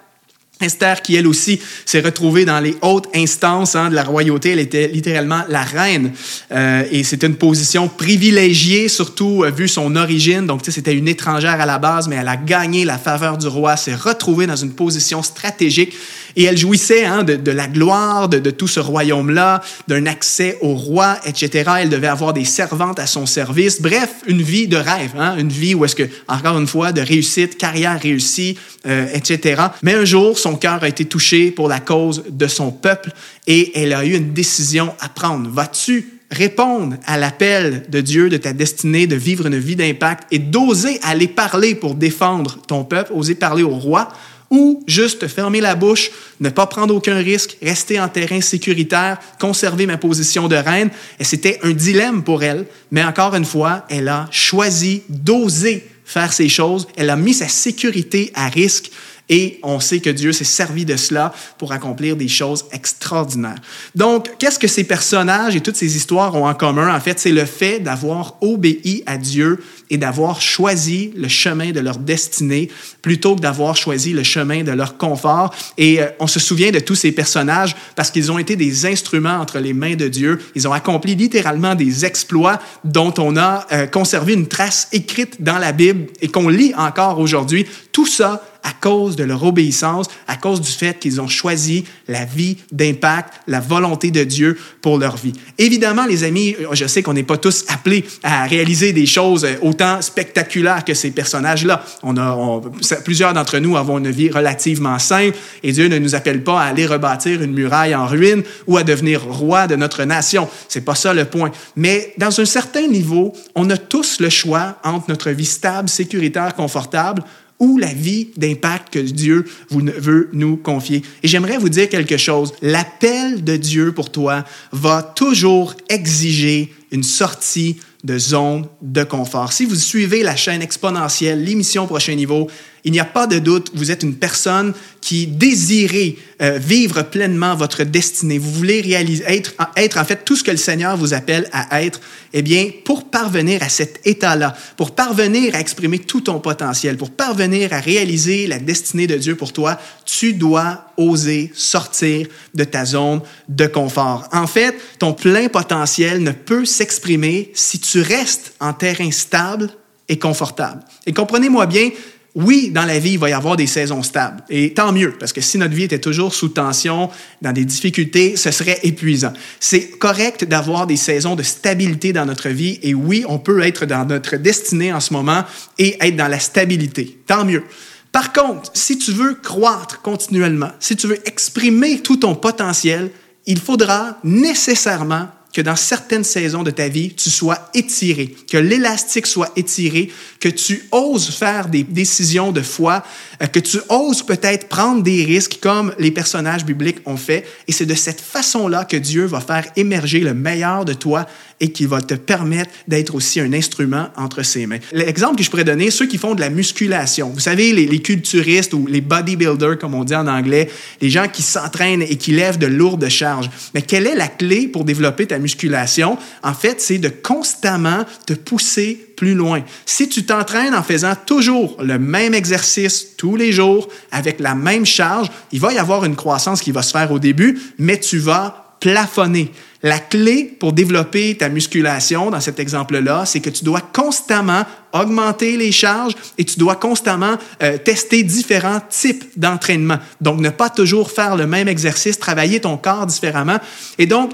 Esther, 0.62 1.02
qui 1.02 1.16
elle 1.16 1.26
aussi 1.26 1.60
s'est 1.84 2.00
retrouvée 2.00 2.44
dans 2.44 2.60
les 2.60 2.76
hautes 2.82 3.08
instances 3.14 3.76
hein, 3.76 3.90
de 3.90 3.94
la 3.94 4.04
royauté, 4.04 4.50
elle 4.50 4.58
était 4.58 4.88
littéralement 4.88 5.42
la 5.48 5.62
reine. 5.62 6.12
Euh, 6.52 6.84
et 6.90 7.04
c'était 7.04 7.26
une 7.26 7.36
position 7.36 7.88
privilégiée, 7.88 8.88
surtout 8.88 9.44
euh, 9.44 9.50
vu 9.50 9.68
son 9.68 9.96
origine. 9.96 10.46
Donc, 10.46 10.62
c'était 10.64 10.94
une 10.94 11.08
étrangère 11.08 11.60
à 11.60 11.66
la 11.66 11.78
base, 11.78 12.08
mais 12.08 12.16
elle 12.16 12.28
a 12.28 12.36
gagné 12.36 12.84
la 12.84 12.98
faveur 12.98 13.38
du 13.38 13.46
roi, 13.46 13.76
s'est 13.76 13.94
retrouvée 13.94 14.46
dans 14.46 14.56
une 14.56 14.72
position 14.72 15.22
stratégique. 15.22 15.94
Et 16.36 16.44
elle 16.44 16.56
jouissait 16.56 17.04
hein, 17.04 17.24
de, 17.24 17.50
la 17.50 17.66
gloire 17.66 18.28
de, 18.28 18.50
tout 18.50 18.68
ce 18.68 18.80
royaume-là, 18.80 19.62
d'un 19.88 20.06
accès 20.06 20.58
au 20.60 20.74
roi, 20.74 21.18
etc. 21.26 21.70
Elle 21.80 21.90
devait 21.90 22.06
avoir 22.06 22.32
des 22.32 22.44
servantes 22.44 22.98
à 22.98 23.06
son 23.06 23.26
service. 23.26 23.80
Bref, 23.80 24.10
une 24.26 24.42
vie 24.42 24.66
de 24.66 24.76
rêve, 24.76 25.12
hein, 25.18 25.36
une 25.36 25.50
vie 25.50 25.74
où 25.74 25.84
est-ce 25.84 25.96
que, 25.96 26.08
encore 26.28 26.58
une 26.58 26.66
fois, 26.66 26.92
de 26.92 27.00
réussite, 27.00 27.58
carrière 27.58 28.00
réussie, 28.00 28.56
euh, 28.86 29.06
etc. 29.12 29.62
Mais 29.82 29.94
un 29.94 30.04
jour, 30.04 30.38
son 30.38 30.51
cœur 30.56 30.82
a 30.82 30.88
été 30.88 31.04
touché 31.04 31.50
pour 31.50 31.69
la 31.69 31.81
cause 31.81 32.25
de 32.28 32.46
son 32.46 32.70
peuple 32.70 33.10
et 33.46 33.78
elle 33.78 33.93
a 33.93 34.04
eu 34.04 34.14
une 34.14 34.32
décision 34.32 34.94
à 35.00 35.08
prendre. 35.08 35.50
Vas-tu 35.50 36.20
répondre 36.31 36.96
à 37.04 37.19
l'appel 37.19 37.84
de 37.88 38.00
Dieu, 38.00 38.28
de 38.31 38.38
ta 38.38 38.52
destinée, 38.52 39.06
de 39.06 39.16
vivre 39.16 39.46
une 39.46 39.58
vie 39.58 39.76
d'impact 39.76 40.25
et 40.31 40.38
d'oser 40.38 40.99
aller 41.02 41.28
parler 41.28 41.75
pour 41.75 41.94
défendre 41.94 42.58
ton 42.66 42.84
peuple, 42.84 43.12
oser 43.14 43.34
parler 43.34 43.62
au 43.62 43.76
roi, 43.76 44.08
ou 44.52 44.84
juste 44.87 45.28
fermer 45.28 45.62
la 45.62 45.75
bouche, 45.75 46.10
ne 46.40 46.50
pas 46.50 46.66
prendre 46.66 46.94
aucun 46.94 47.16
risque, 47.16 47.56
rester 47.62 47.98
en 47.98 48.08
terrain 48.08 48.43
sécuritaire, 48.43 49.19
conserver 49.40 49.87
ma 49.87 49.96
position 49.96 50.46
de 50.46 50.56
reine? 50.56 50.90
Et 51.19 51.25
c'était 51.25 51.58
un 51.62 51.70
dilemme 51.70 52.22
pour 52.22 52.43
elle, 52.43 52.66
mais 52.90 53.02
encore 53.02 53.34
une 53.34 53.46
fois, 53.46 53.87
elle 53.88 54.08
a 54.08 54.28
choisi 54.31 55.02
d'oser 55.08 55.88
faire 56.05 56.34
ces 56.34 56.50
choses. 56.50 56.87
Elle 56.96 57.08
a 57.08 57.16
mis 57.16 57.32
sa 57.32 57.48
sécurité 57.48 58.31
à 58.34 58.48
risque 58.48 58.90
et 59.28 59.58
on 59.62 59.80
sait 59.80 60.00
que 60.00 60.10
Dieu 60.10 60.32
s'est 60.32 60.44
servi 60.44 60.84
de 60.84 60.96
cela 60.96 61.32
pour 61.58 61.72
accomplir 61.72 62.16
des 62.16 62.28
choses 62.28 62.64
extraordinaires. 62.72 63.60
Donc, 63.94 64.30
qu'est-ce 64.38 64.58
que 64.58 64.69
ces 64.69 64.84
personnages 64.84 65.56
et 65.56 65.60
toutes 65.60 65.76
ces 65.76 65.96
histoires 65.96 66.34
ont 66.34 66.46
en 66.46 66.54
commun? 66.54 66.94
En 66.94 67.00
fait, 67.00 67.19
c'est 67.19 67.32
le 67.32 67.44
fait 67.44 67.80
d'avoir 67.80 68.36
obéi 68.40 69.02
à 69.06 69.16
Dieu 69.16 69.62
et 69.90 69.96
d'avoir 69.96 70.40
choisi 70.40 71.12
le 71.16 71.28
chemin 71.28 71.70
de 71.70 71.80
leur 71.80 71.98
destinée 71.98 72.70
plutôt 73.02 73.36
que 73.36 73.40
d'avoir 73.40 73.76
choisi 73.76 74.12
le 74.12 74.22
chemin 74.22 74.64
de 74.64 74.72
leur 74.72 74.96
confort. 74.96 75.54
Et 75.76 76.00
euh, 76.00 76.06
on 76.19 76.26
se 76.26 76.40
souvient 76.40 76.70
de 76.70 76.80
tous 76.80 76.94
ces 76.94 77.12
personnages 77.12 77.76
parce 77.94 78.10
qu'ils 78.10 78.32
ont 78.32 78.38
été 78.38 78.56
des 78.56 78.86
instruments 78.86 79.38
entre 79.38 79.58
les 79.58 79.72
mains 79.72 79.96
de 79.96 80.08
Dieu. 80.08 80.40
Ils 80.54 80.66
ont 80.66 80.72
accompli 80.72 81.14
littéralement 81.14 81.74
des 81.74 82.04
exploits 82.04 82.58
dont 82.84 83.14
on 83.19 83.36
a 83.36 83.66
euh, 83.72 83.86
conservé 83.86 84.32
une 84.32 84.48
trace 84.48 84.88
écrite 84.92 85.42
dans 85.42 85.58
la 85.58 85.72
Bible 85.72 86.06
et 86.20 86.28
qu'on 86.28 86.48
lit 86.48 86.74
encore 86.76 87.19
aujourd'hui. 87.19 87.66
Tout 87.92 88.06
ça 88.06 88.43
à 88.62 88.72
cause 88.72 89.16
de 89.16 89.24
leur 89.24 89.44
obéissance, 89.44 90.06
à 90.26 90.36
cause 90.36 90.60
du 90.60 90.70
fait 90.70 90.98
qu'ils 90.98 91.20
ont 91.20 91.28
choisi 91.28 91.84
la 92.08 92.24
vie 92.24 92.56
d'impact, 92.70 93.34
la 93.46 93.60
volonté 93.60 94.10
de 94.10 94.24
Dieu 94.24 94.58
pour 94.81 94.98
leur 94.98 95.16
vie. 95.16 95.32
Évidemment, 95.58 96.06
les 96.06 96.24
amis, 96.24 96.56
je 96.72 96.86
sais 96.86 97.02
qu'on 97.02 97.12
n'est 97.12 97.22
pas 97.22 97.36
tous 97.36 97.64
appelés 97.69 98.04
à 98.22 98.44
réaliser 98.44 98.92
des 98.92 99.06
choses 99.06 99.46
autant 99.62 100.00
spectaculaires 100.02 100.84
que 100.84 100.94
ces 100.94 101.10
personnages-là. 101.10 101.84
On 102.02 102.16
a, 102.16 102.60
plusieurs 103.04 103.32
d'entre 103.32 103.58
nous 103.58 103.76
avons 103.76 103.98
une 103.98 104.10
vie 104.10 104.31
relativement 104.31 104.98
simple 104.98 105.36
et 105.62 105.72
Dieu 105.72 105.88
ne 105.88 105.98
nous 105.98 106.14
appelle 106.14 106.42
pas 106.44 106.60
à 106.60 106.66
aller 106.66 106.86
rebâtir 106.86 107.42
une 107.42 107.52
muraille 107.52 107.94
en 107.94 108.06
ruine 108.06 108.42
ou 108.66 108.76
à 108.76 108.84
devenir 108.84 109.24
roi 109.24 109.66
de 109.66 109.76
notre 109.76 110.04
nation. 110.04 110.48
C'est 110.69 110.84
pas 110.84 110.94
ça 110.94 111.14
le 111.14 111.24
point. 111.24 111.50
Mais 111.76 112.14
dans 112.19 112.40
un 112.40 112.44
certain 112.44 112.86
niveau, 112.86 113.32
on 113.54 113.69
a 113.70 113.76
tous 113.76 114.20
le 114.20 114.31
choix 114.31 114.76
entre 114.84 115.06
notre 115.08 115.31
vie 115.31 115.44
stable, 115.44 115.88
sécuritaire, 115.88 116.54
confortable 116.54 117.22
ou 117.62 117.78
la 117.78 117.94
vie 117.94 118.28
d'impact 118.36 118.92
que 118.92 118.98
Dieu 118.98 119.46
veut 119.70 120.28
nous 120.32 120.56
confier. 120.56 121.02
Et 121.22 121.28
j'aimerais 121.28 121.58
vous 121.58 121.69
dire 121.69 121.88
quelque 121.88 122.16
chose. 122.16 122.52
L'appel 122.60 123.44
de 123.44 123.56
Dieu 123.56 123.92
pour 123.92 124.10
toi 124.10 124.44
va 124.72 125.00
toujours 125.02 125.74
exiger 125.88 126.74
une 126.90 127.04
sortie 127.04 127.76
de 128.02 128.19
zone 128.19 128.66
de 128.82 129.04
confort. 129.04 129.52
Si 129.52 129.64
vous 129.64 129.76
suivez 129.76 130.24
la 130.24 130.34
chaîne 130.34 130.60
exponentielle, 130.60 131.44
l'émission 131.44 131.86
Prochain 131.86 132.16
Niveau, 132.16 132.48
il 132.84 132.93
n'y 132.93 133.01
a 133.01 133.05
pas 133.05 133.27
de 133.27 133.39
doute, 133.39 133.70
vous 133.74 133.91
êtes 133.91 134.03
une 134.03 134.17
personne 134.17 134.74
qui 135.01 135.27
désirez 135.27 136.19
euh, 136.41 136.58
vivre 136.58 137.03
pleinement 137.03 137.55
votre 137.55 137.84
destinée. 137.84 138.39
Vous 138.39 138.51
voulez 138.51 138.81
réaliser, 138.81 139.24
être, 139.27 139.55
être 139.77 139.98
en 139.98 140.05
fait 140.05 140.24
tout 140.24 140.34
ce 140.34 140.43
que 140.43 140.51
le 140.51 140.56
Seigneur 140.56 140.96
vous 140.96 141.15
appelle 141.15 141.48
à 141.53 141.82
être. 141.82 142.01
Eh 142.32 142.43
bien, 142.43 142.70
pour 142.84 143.08
parvenir 143.08 143.62
à 143.62 143.69
cet 143.69 144.01
état-là, 144.05 144.56
pour 144.77 144.93
parvenir 144.93 145.55
à 145.55 145.60
exprimer 145.60 146.01
tout 146.01 146.22
ton 146.22 146.41
potentiel, 146.41 146.96
pour 146.96 147.10
parvenir 147.10 147.72
à 147.72 147.79
réaliser 147.79 148.48
la 148.48 148.58
destinée 148.58 149.06
de 149.06 149.17
Dieu 149.17 149.36
pour 149.36 149.53
toi, 149.53 149.79
tu 150.05 150.32
dois 150.32 150.86
oser 150.96 151.53
sortir 151.55 152.27
de 152.55 152.65
ta 152.65 152.84
zone 152.84 153.20
de 153.48 153.67
confort. 153.67 154.29
En 154.32 154.46
fait, 154.46 154.74
ton 154.98 155.12
plein 155.12 155.48
potentiel 155.48 156.22
ne 156.22 156.32
peut 156.32 156.65
s'exprimer 156.65 157.51
si 157.55 157.79
tu 157.79 158.01
restes 158.01 158.55
en 158.60 158.72
terrain 158.72 159.10
stable 159.10 159.70
et 160.08 160.19
confortable. 160.19 160.82
Et 161.06 161.12
comprenez-moi 161.12 161.67
bien, 161.67 161.91
oui, 162.34 162.70
dans 162.70 162.86
la 162.86 162.98
vie, 162.98 163.12
il 163.12 163.19
va 163.19 163.29
y 163.29 163.34
avoir 163.34 163.56
des 163.56 163.67
saisons 163.67 164.03
stables. 164.03 164.43
Et 164.48 164.72
tant 164.72 164.91
mieux, 164.91 165.12
parce 165.19 165.34
que 165.34 165.43
si 165.43 165.58
notre 165.58 165.74
vie 165.74 165.82
était 165.82 165.98
toujours 165.98 166.32
sous 166.32 166.48
tension, 166.48 167.10
dans 167.43 167.53
des 167.53 167.67
difficultés, 167.67 168.36
ce 168.36 168.51
serait 168.51 168.79
épuisant. 168.84 169.34
C'est 169.60 169.98
correct 169.98 170.44
d'avoir 170.44 170.86
des 170.86 170.96
saisons 170.96 171.36
de 171.36 171.43
stabilité 171.43 172.15
dans 172.15 172.24
notre 172.24 172.48
vie. 172.48 172.79
Et 172.82 172.94
oui, 172.94 173.24
on 173.29 173.39
peut 173.39 173.62
être 173.62 173.84
dans 173.84 174.06
notre 174.06 174.36
destinée 174.36 174.94
en 174.94 175.01
ce 175.01 175.12
moment 175.12 175.44
et 175.79 175.98
être 176.01 176.17
dans 176.17 176.29
la 176.29 176.39
stabilité. 176.39 177.19
Tant 177.27 177.44
mieux. 177.44 177.65
Par 178.12 178.32
contre, 178.32 178.70
si 178.72 178.96
tu 178.96 179.12
veux 179.12 179.34
croître 179.34 180.01
continuellement, 180.01 180.70
si 180.81 180.96
tu 180.96 181.08
veux 181.08 181.29
exprimer 181.29 182.01
tout 182.01 182.17
ton 182.17 182.34
potentiel, 182.34 183.10
il 183.44 183.60
faudra 183.60 184.19
nécessairement 184.24 185.29
que 185.52 185.60
dans 185.60 185.76
certaines 185.76 186.24
saisons 186.24 186.62
de 186.62 186.70
ta 186.70 186.88
vie, 186.88 187.12
tu 187.14 187.30
sois 187.30 187.70
étiré, 187.74 188.34
que 188.50 188.56
l'élastique 188.56 189.26
soit 189.26 189.52
étiré, 189.54 190.10
que 190.40 190.48
tu 190.48 190.82
oses 190.92 191.28
faire 191.28 191.68
des 191.68 191.82
décisions 191.82 192.52
de 192.52 192.62
foi, 192.62 193.04
euh, 193.42 193.46
que 193.46 193.60
tu 193.60 193.78
oses 193.88 194.22
peut-être 194.22 194.68
prendre 194.68 195.02
des 195.02 195.24
risques 195.24 195.58
comme 195.60 195.92
les 195.98 196.10
personnages 196.10 196.64
bibliques 196.64 197.00
ont 197.04 197.16
fait. 197.16 197.44
Et 197.68 197.72
c'est 197.72 197.86
de 197.86 197.94
cette 197.94 198.20
façon-là 198.20 198.84
que 198.84 198.96
Dieu 198.96 199.24
va 199.26 199.40
faire 199.40 199.66
émerger 199.76 200.20
le 200.20 200.34
meilleur 200.34 200.84
de 200.84 200.94
toi 200.94 201.26
et 201.60 201.70
qui 201.70 201.86
va 201.86 202.00
te 202.00 202.14
permettre 202.14 202.70
d'être 202.88 203.14
aussi 203.14 203.38
un 203.38 203.52
instrument 203.52 204.08
entre 204.16 204.42
ses 204.42 204.66
mains. 204.66 204.80
L'exemple 204.90 205.36
que 205.36 205.44
je 205.44 205.50
pourrais 205.50 205.64
donner, 205.64 205.90
ceux 205.90 206.06
qui 206.06 206.18
font 206.18 206.34
de 206.34 206.40
la 206.40 206.50
musculation. 206.50 207.30
Vous 207.30 207.40
savez, 207.40 207.72
les, 207.72 207.86
les 207.86 208.02
culturistes 208.02 208.74
ou 208.74 208.86
les 208.88 209.00
bodybuilders, 209.00 209.78
comme 209.78 209.94
on 209.94 210.02
dit 210.02 210.14
en 210.14 210.26
anglais, 210.26 210.68
les 211.00 211.10
gens 211.10 211.28
qui 211.28 211.42
s'entraînent 211.42 212.02
et 212.02 212.16
qui 212.16 212.32
lèvent 212.32 212.58
de 212.58 212.66
lourdes 212.66 213.08
charges. 213.08 213.48
Mais 213.74 213.82
quelle 213.82 214.08
est 214.08 214.16
la 214.16 214.28
clé 214.28 214.66
pour 214.66 214.84
développer 214.84 215.26
ta 215.26 215.38
musculation? 215.43 216.17
En 216.43 216.55
fait, 216.55 216.81
c'est 216.81 216.99
de 216.99 217.11
constamment 217.11 218.05
te 218.27 218.32
pousser 218.32 219.13
plus 219.17 219.34
loin. 219.34 219.63
Si 219.84 220.08
tu 220.08 220.25
t'entraînes 220.25 220.75
en 220.75 220.82
faisant 220.82 221.15
toujours 221.27 221.77
le 221.82 221.99
même 221.99 222.34
exercice 222.34 223.17
tous 223.17 223.37
les 223.37 223.53
jours 223.53 223.89
avec 224.11 224.41
la 224.41 224.55
même 224.55 224.87
charge, 224.87 225.29
il 225.53 225.61
va 225.61 225.72
y 225.72 225.79
avoir 225.79 226.05
une 226.05 226.17
croissance 226.17 226.63
qui 226.63 226.72
va 226.72 226.82
se 226.82 226.93
faire 226.93 227.13
au 227.13 227.19
début, 227.19 227.61
mais 227.79 228.01
tu 228.01 228.19
vas 228.19 228.77
plafonner. 228.81 229.53
La 229.84 229.99
clé 229.99 230.44
pour 230.58 230.72
développer 230.72 231.37
ta 231.37 231.49
musculation, 231.49 232.31
dans 232.31 232.41
cet 232.41 232.58
exemple-là, 232.58 233.25
c'est 233.27 233.41
que 233.41 233.51
tu 233.51 233.65
dois 233.65 233.81
constamment 233.81 234.65
augmenter 234.93 235.56
les 235.56 235.72
charges 235.72 236.15
et 236.39 236.44
tu 236.44 236.58
dois 236.58 236.77
constamment 236.77 237.37
euh, 237.63 237.79
tester 237.79 238.22
différents 238.22 238.81
types 238.89 239.25
d'entraînement. 239.37 239.99
Donc, 240.20 240.41
ne 240.41 240.51
pas 240.51 240.70
toujours 240.70 241.11
faire 241.11 241.37
le 241.37 241.46
même 241.46 241.69
exercice, 241.69 242.19
travailler 242.19 242.61
ton 242.61 242.77
corps 242.77 243.06
différemment. 243.06 243.58
Et 243.99 244.06
donc, 244.06 244.32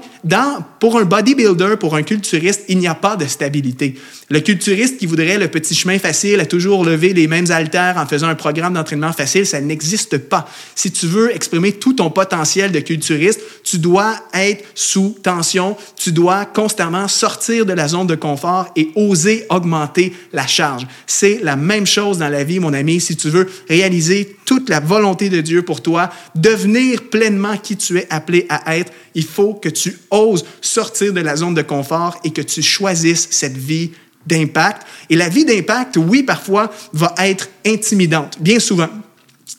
pour 0.79 0.97
un 0.97 1.05
bodybuilder, 1.05 1.75
pour 1.79 1.95
un 1.95 2.03
culturiste, 2.03 2.63
il 2.67 2.77
n'y 2.77 2.87
a 2.87 2.95
pas 2.95 3.15
de 3.15 3.25
stabilité. 3.25 3.95
Le 4.29 4.41
culturiste 4.41 4.97
qui 4.97 5.05
voudrait 5.05 5.37
le 5.37 5.47
petit 5.47 5.73
chemin 5.73 5.97
facile, 5.97 6.39
à 6.39 6.45
toujours 6.45 6.83
lever 6.83 7.13
les 7.13 7.27
mêmes 7.27 7.49
haltères 7.49 7.95
en 7.97 8.05
faisant 8.05 8.27
un 8.27 8.35
programme 8.35 8.73
d'entraînement 8.73 9.13
facile, 9.13 9.45
ça 9.45 9.61
n'existe 9.61 10.17
pas. 10.17 10.47
Si 10.75 10.91
tu 10.91 11.07
veux 11.07 11.33
exprimer 11.33 11.73
tout 11.73 11.93
ton 11.93 12.09
potentiel 12.09 12.71
de 12.71 12.79
culturiste, 12.79 13.41
tu 13.63 13.79
dois 13.79 14.15
être 14.33 14.65
sous 14.75 15.17
tension, 15.23 15.77
tu 15.95 16.11
dois 16.11 16.45
constamment 16.45 17.07
sortir 17.07 17.65
de 17.65 17.73
la 17.73 17.87
zone 17.87 18.07
de 18.07 18.15
confort 18.15 18.67
et 18.75 18.91
oser 18.95 19.45
augmenter 19.49 20.13
la 20.33 20.47
charge. 20.49 20.87
C'est 21.07 21.39
la 21.41 21.55
même 21.55 21.85
chose 21.85 22.17
dans 22.17 22.29
la 22.29 22.43
vie, 22.43 22.59
mon 22.59 22.73
ami. 22.73 22.99
Si 22.99 23.15
tu 23.15 23.29
veux 23.29 23.49
réaliser 23.67 24.37
toute 24.45 24.69
la 24.69 24.79
volonté 24.79 25.29
de 25.29 25.41
Dieu 25.41 25.61
pour 25.61 25.81
toi, 25.81 26.09
devenir 26.35 27.09
pleinement 27.09 27.57
qui 27.57 27.77
tu 27.77 27.97
es 27.97 28.07
appelé 28.09 28.45
à 28.49 28.77
être, 28.77 28.91
il 29.15 29.25
faut 29.25 29.53
que 29.53 29.69
tu 29.69 29.97
oses 30.11 30.45
sortir 30.61 31.13
de 31.13 31.21
la 31.21 31.35
zone 31.35 31.53
de 31.53 31.61
confort 31.61 32.19
et 32.23 32.31
que 32.31 32.41
tu 32.41 32.61
choisisses 32.61 33.27
cette 33.31 33.57
vie 33.57 33.91
d'impact. 34.25 34.85
Et 35.09 35.15
la 35.15 35.29
vie 35.29 35.45
d'impact, 35.45 35.97
oui, 35.97 36.23
parfois, 36.23 36.71
va 36.93 37.13
être 37.19 37.49
intimidante, 37.65 38.37
bien 38.39 38.59
souvent. 38.59 38.89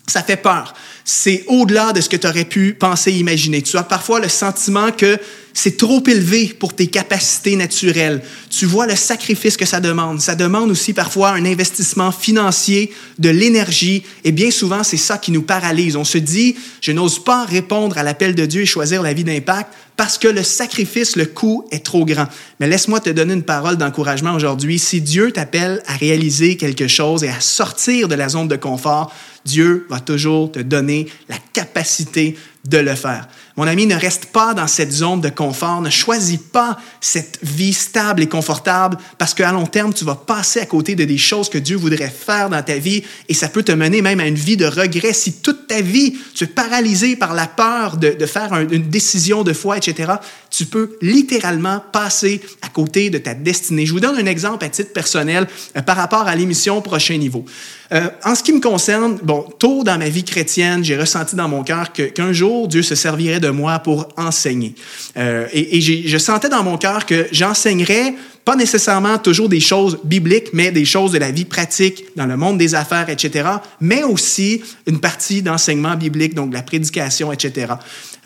Ça 0.06 0.22
fait 0.22 0.36
peur. 0.36 0.74
C'est 1.04 1.44
au-delà 1.46 1.92
de 1.92 2.00
ce 2.00 2.08
que 2.08 2.16
tu 2.16 2.26
aurais 2.26 2.44
pu 2.44 2.74
penser, 2.74 3.12
imaginer. 3.12 3.62
Tu 3.62 3.76
as 3.76 3.82
parfois 3.82 4.20
le 4.20 4.28
sentiment 4.28 4.90
que 4.92 5.18
c'est 5.54 5.76
trop 5.76 6.02
élevé 6.06 6.54
pour 6.58 6.74
tes 6.74 6.86
capacités 6.86 7.56
naturelles. 7.56 8.22
Tu 8.50 8.66
vois 8.66 8.86
le 8.86 8.96
sacrifice 8.96 9.56
que 9.56 9.66
ça 9.66 9.80
demande. 9.80 10.20
Ça 10.20 10.34
demande 10.34 10.70
aussi 10.70 10.92
parfois 10.92 11.30
un 11.30 11.44
investissement 11.44 12.12
financier, 12.12 12.92
de 13.18 13.28
l'énergie, 13.28 14.02
et 14.24 14.32
bien 14.32 14.50
souvent, 14.50 14.82
c'est 14.82 14.96
ça 14.96 15.18
qui 15.18 15.32
nous 15.32 15.42
paralyse. 15.42 15.96
On 15.96 16.04
se 16.04 16.18
dit, 16.18 16.56
je 16.80 16.92
n'ose 16.92 17.22
pas 17.22 17.44
répondre 17.44 17.98
à 17.98 18.02
l'appel 18.02 18.34
de 18.34 18.46
Dieu 18.46 18.62
et 18.62 18.66
choisir 18.66 19.02
la 19.02 19.12
vie 19.12 19.24
d'impact 19.24 19.72
parce 20.00 20.16
que 20.16 20.28
le 20.28 20.42
sacrifice, 20.42 21.14
le 21.16 21.26
coût 21.26 21.66
est 21.70 21.84
trop 21.84 22.06
grand. 22.06 22.26
Mais 22.58 22.66
laisse-moi 22.66 23.00
te 23.00 23.10
donner 23.10 23.34
une 23.34 23.42
parole 23.42 23.76
d'encouragement 23.76 24.34
aujourd'hui. 24.34 24.78
Si 24.78 25.02
Dieu 25.02 25.30
t'appelle 25.30 25.82
à 25.86 25.94
réaliser 25.94 26.56
quelque 26.56 26.88
chose 26.88 27.22
et 27.22 27.28
à 27.28 27.40
sortir 27.40 28.08
de 28.08 28.14
la 28.14 28.30
zone 28.30 28.48
de 28.48 28.56
confort, 28.56 29.12
Dieu 29.44 29.86
va 29.90 30.00
toujours 30.00 30.52
te 30.52 30.60
donner 30.60 31.06
la 31.28 31.36
capacité 31.52 32.38
de 32.66 32.78
le 32.78 32.94
faire. 32.94 33.26
Mon 33.56 33.66
ami, 33.66 33.86
ne 33.86 33.94
reste 33.94 34.26
pas 34.26 34.54
dans 34.54 34.66
cette 34.66 34.92
zone 34.92 35.20
de 35.20 35.28
confort, 35.28 35.80
ne 35.80 35.90
choisis 35.90 36.38
pas 36.38 36.78
cette 37.00 37.38
vie 37.42 37.72
stable 37.72 38.22
et 38.22 38.26
confortable 38.26 38.98
parce 39.18 39.34
qu'à 39.34 39.50
long 39.52 39.66
terme, 39.66 39.92
tu 39.92 40.04
vas 40.04 40.14
passer 40.14 40.60
à 40.60 40.66
côté 40.66 40.94
de 40.94 41.04
des 41.04 41.18
choses 41.18 41.48
que 41.48 41.58
Dieu 41.58 41.76
voudrait 41.76 42.10
faire 42.10 42.50
dans 42.50 42.62
ta 42.62 42.76
vie 42.76 43.02
et 43.28 43.34
ça 43.34 43.48
peut 43.48 43.62
te 43.62 43.72
mener 43.72 44.02
même 44.02 44.20
à 44.20 44.26
une 44.26 44.34
vie 44.34 44.56
de 44.56 44.66
regret 44.66 45.12
si 45.12 45.34
toute 45.34 45.66
ta 45.66 45.80
vie, 45.80 46.16
tu 46.34 46.44
es 46.44 46.46
paralysé 46.46 47.16
par 47.16 47.34
la 47.34 47.46
peur 47.46 47.96
de, 47.96 48.26
faire 48.26 48.52
une 48.54 48.88
décision 48.88 49.42
de 49.42 49.52
foi, 49.52 49.78
etc. 49.78 50.12
Tu 50.50 50.66
peux 50.66 50.96
littéralement 51.00 51.82
passer 51.92 52.40
à 52.62 52.68
côté 52.68 53.10
de 53.10 53.18
ta 53.18 53.34
destinée. 53.34 53.86
Je 53.86 53.92
vous 53.92 54.00
donne 54.00 54.16
un 54.16 54.26
exemple 54.26 54.64
à 54.64 54.68
titre 54.68 54.92
personnel 54.92 55.46
euh, 55.76 55.82
par 55.82 55.96
rapport 55.96 56.26
à 56.28 56.34
l'émission 56.34 56.80
Prochain 56.82 57.16
Niveau. 57.16 57.44
Euh, 57.92 58.08
en 58.24 58.34
ce 58.34 58.42
qui 58.42 58.52
me 58.52 58.60
concerne, 58.60 59.18
bon, 59.22 59.42
tôt 59.58 59.82
dans 59.82 59.98
ma 59.98 60.08
vie 60.08 60.24
chrétienne, 60.24 60.84
j'ai 60.84 60.96
ressenti 60.96 61.34
dans 61.34 61.48
mon 61.48 61.64
cœur 61.64 61.92
qu'un 61.92 62.32
jour, 62.32 62.49
Dieu 62.68 62.82
se 62.82 62.94
servirait 62.94 63.40
de 63.40 63.48
moi 63.48 63.78
pour 63.78 64.08
enseigner. 64.16 64.74
Euh, 65.16 65.46
et, 65.52 65.80
je 65.80 66.18
sentais 66.18 66.48
dans 66.48 66.62
mon 66.62 66.76
cœur 66.76 67.06
que 67.06 67.26
j'enseignerais 67.32 68.14
pas 68.44 68.56
nécessairement 68.56 69.18
toujours 69.18 69.48
des 69.48 69.60
choses 69.60 69.98
bibliques, 70.02 70.48
mais 70.52 70.72
des 70.72 70.84
choses 70.84 71.12
de 71.12 71.18
la 71.18 71.30
vie 71.30 71.44
pratique 71.44 72.04
dans 72.16 72.26
le 72.26 72.36
monde 72.36 72.58
des 72.58 72.74
affaires, 72.74 73.08
etc., 73.08 73.48
mais 73.80 74.02
aussi 74.02 74.62
une 74.86 74.98
partie 74.98 75.42
d'enseignement 75.42 75.94
biblique, 75.94 76.34
donc 76.34 76.50
de 76.50 76.54
la 76.54 76.62
prédication, 76.62 77.32
etc. 77.32 77.74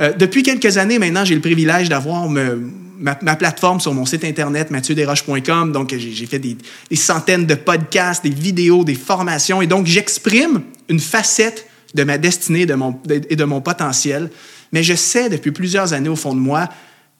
Euh, 0.01 0.13
depuis 0.13 0.43
quelques 0.43 0.79
années 0.79 0.99
maintenant, 0.99 1.25
j'ai 1.25 1.35
le 1.35 1.41
privilège 1.41 1.89
d'avoir 1.89 2.29
ma, 2.29 3.37
plateforme 3.37 3.81
sur 3.81 3.93
mon 3.93 4.07
site 4.07 4.25
internet 4.25 4.71
mathieuderoche.com. 4.71 5.73
Donc, 5.73 5.95
j'ai 5.97 6.27
fait 6.27 6.39
des, 6.39 6.57
des, 6.91 6.97
centaines 6.97 7.47
de 7.47 7.55
podcasts, 7.55 8.23
des 8.23 8.31
vidéos, 8.31 8.85
des 8.85 8.95
formations, 8.95 9.63
et 9.63 9.67
donc 9.67 9.87
j'exprime 9.87 10.63
une 10.89 11.01
facette 11.01 11.67
de 11.95 12.05
ma 12.05 12.19
destinée 12.19 12.63
et 12.63 13.37
de 13.37 13.45
mon 13.45 13.61
potentiel. 13.61 14.31
Mais 14.73 14.83
je 14.83 14.95
sais 14.95 15.29
depuis 15.29 15.53
plusieurs 15.53 15.93
années 15.93 16.09
au 16.09 16.17
fond 16.17 16.35
de 16.35 16.41
moi 16.41 16.69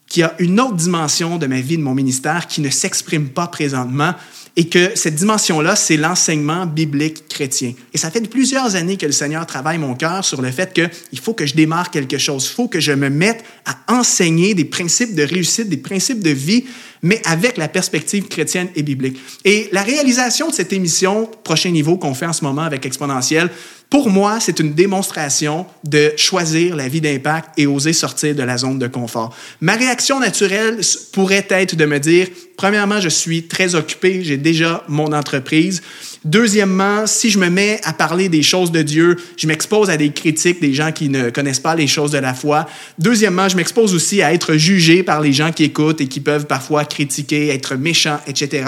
qu'il 0.07 0.21
y 0.21 0.23
a 0.23 0.35
une 0.39 0.59
autre 0.59 0.75
dimension 0.75 1.37
de 1.37 1.47
ma 1.47 1.61
vie, 1.61 1.77
de 1.77 1.81
mon 1.81 1.95
ministère, 1.95 2.47
qui 2.47 2.61
ne 2.61 2.69
s'exprime 2.69 3.29
pas 3.29 3.47
présentement, 3.47 4.13
et 4.57 4.69
que 4.69 4.91
cette 4.95 5.15
dimension-là, 5.15 5.75
c'est 5.75 5.97
l'enseignement 5.97 6.65
biblique 6.65 7.27
chrétien. 7.27 7.73
Et 7.93 7.97
ça 7.97 8.09
fait 8.09 8.21
plusieurs 8.21 8.75
années 8.75 8.95
que 8.95 9.05
le 9.05 9.11
Seigneur 9.11 9.45
travaille 9.45 9.77
mon 9.77 9.95
cœur 9.95 10.23
sur 10.23 10.41
le 10.41 10.49
fait 10.51 10.73
qu'il 10.73 11.19
faut 11.19 11.33
que 11.33 11.45
je 11.45 11.55
démarre 11.55 11.91
quelque 11.91 12.17
chose, 12.17 12.47
il 12.49 12.55
faut 12.55 12.67
que 12.67 12.79
je 12.79 12.93
me 12.93 13.09
mette 13.09 13.43
à 13.65 13.93
enseigner 13.93 14.53
des 14.53 14.63
principes 14.63 15.13
de 15.13 15.23
réussite, 15.23 15.67
des 15.67 15.77
principes 15.77 16.21
de 16.21 16.29
vie, 16.29 16.65
mais 17.01 17.21
avec 17.25 17.57
la 17.57 17.67
perspective 17.67 18.27
chrétienne 18.27 18.69
et 18.75 18.83
biblique. 18.83 19.19
Et 19.43 19.67
la 19.73 19.81
réalisation 19.81 20.49
de 20.49 20.53
cette 20.53 20.71
émission, 20.71 21.29
prochain 21.43 21.71
niveau 21.71 21.97
qu'on 21.97 22.13
fait 22.13 22.25
en 22.25 22.33
ce 22.33 22.43
moment 22.43 22.61
avec 22.61 22.85
Exponentiel, 22.85 23.49
pour 23.89 24.09
moi, 24.09 24.39
c'est 24.39 24.59
une 24.59 24.73
démonstration 24.73 25.65
de 25.83 26.11
choisir 26.17 26.75
la 26.75 26.87
vie 26.87 27.01
d'impact 27.01 27.49
et 27.57 27.67
oser 27.67 27.93
sortir 27.93 28.33
de 28.35 28.43
la 28.43 28.57
zone 28.57 28.79
de 28.79 28.87
confort. 28.87 29.35
Ma 29.61 29.75
réaction 29.75 30.19
naturelle 30.19 30.79
pourrait 31.13 31.45
être 31.49 31.75
de 31.75 31.85
me 31.85 31.99
dire, 31.99 32.27
premièrement, 32.57 32.99
je 32.99 33.09
suis 33.09 33.43
très 33.43 33.75
occupé, 33.75 34.23
j'ai 34.23 34.37
déjà 34.37 34.83
mon 34.87 35.13
entreprise. 35.13 35.83
Deuxièmement, 36.23 37.05
si 37.05 37.29
je 37.29 37.37
me 37.37 37.49
mets 37.49 37.79
à 37.83 37.93
parler 37.93 38.27
des 38.27 38.41
choses 38.41 38.71
de 38.71 38.81
Dieu, 38.81 39.17
je 39.37 39.45
m'expose 39.45 39.91
à 39.91 39.97
des 39.97 40.11
critiques 40.11 40.59
des 40.59 40.73
gens 40.73 40.91
qui 40.91 41.07
ne 41.07 41.29
connaissent 41.29 41.59
pas 41.59 41.75
les 41.75 41.87
choses 41.87 42.11
de 42.11 42.17
la 42.17 42.33
foi. 42.33 42.67
Deuxièmement, 42.97 43.47
je 43.47 43.55
m'expose 43.55 43.93
aussi 43.93 44.23
à 44.23 44.33
être 44.33 44.55
jugé 44.55 45.03
par 45.03 45.21
les 45.21 45.33
gens 45.33 45.51
qui 45.51 45.65
écoutent 45.65 46.01
et 46.01 46.07
qui 46.07 46.21
peuvent 46.21 46.47
parfois 46.47 46.85
critiquer, 46.85 47.49
être 47.49 47.75
méchants, 47.75 48.19
etc. 48.25 48.63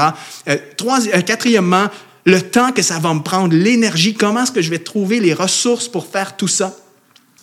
Euh, 0.48 0.58
euh, 0.84 1.22
quatrièmement, 1.22 1.88
le 2.28 2.42
temps 2.42 2.74
que 2.74 2.82
ça 2.82 3.00
va 3.00 3.14
me 3.14 3.22
prendre, 3.22 3.56
l'énergie, 3.56 4.14
comment 4.14 4.44
est-ce 4.44 4.52
que 4.52 4.62
je 4.62 4.70
vais 4.70 4.80
trouver 4.80 5.22
les 5.22 5.34
ressources 5.34 5.88
pour 5.88 6.08
faire 6.08 6.36
tout 6.36 6.50
ça? 6.50 6.76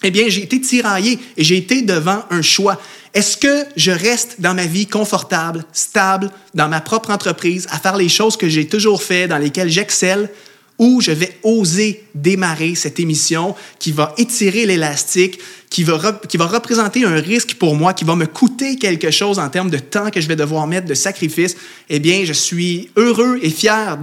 Eh 0.03 0.11
bien, 0.11 0.29
j'ai 0.29 0.43
été 0.43 0.61
tiraillé 0.61 1.19
et 1.39 1.43
j'ai 1.43 1.57
été 1.57 1.81
devant 1.81 2.23
un 2.29 2.43
choix. 2.43 2.79
Est-ce 3.15 3.39
que 3.39 3.65
je 3.77 3.91
reste 3.91 4.43
dans 4.43 4.53
ma 4.53 4.67
vie 4.67 4.87
confortable, 4.87 5.65
stable, 5.73 6.31
dans 6.53 6.69
ma 6.69 6.83
propre 6.83 7.11
entreprise, 7.11 7.67
à 7.71 7.79
faire 7.79 7.97
les 7.97 8.11
choses 8.11 8.37
que 8.37 8.47
j'ai 8.47 8.69
toujours 8.69 9.03
fait, 9.03 9.27
dans 9.27 9.39
lesquelles 9.39 9.71
j'excelle, 9.71 10.29
ou 10.79 11.01
je 11.01 11.13
vais 11.13 11.39
oser 11.43 12.05
démarrer 12.15 12.75
cette 12.75 12.99
émission 12.99 13.55
qui 13.79 13.93
va 13.93 14.13
étirer 14.19 14.67
l'élastique, 14.67 15.39
qui 15.71 15.85
va, 15.85 16.21
qui 16.29 16.37
va 16.37 16.47
représenter 16.47 17.05
un 17.05 17.17
risque 17.17 17.55
pour 17.55 17.77
moi, 17.77 17.95
qui 17.95 18.05
va 18.05 18.17
me 18.17 18.27
coûter 18.27 18.77
quelque 18.77 19.11
chose 19.11 19.39
en 19.39 19.49
termes 19.49 19.71
de 19.71 19.79
temps 19.79 20.11
que 20.11 20.21
je 20.21 20.29
vais 20.29 20.37
devoir 20.37 20.67
mettre, 20.67 20.87
de 20.87 20.95
sacrifice, 20.95 21.57
eh 21.89 22.01
bien, 22.01 22.25
je 22.25 22.33
suis 22.33 22.91
heureux 22.97 23.39
et 23.43 23.51
fier 23.51 23.99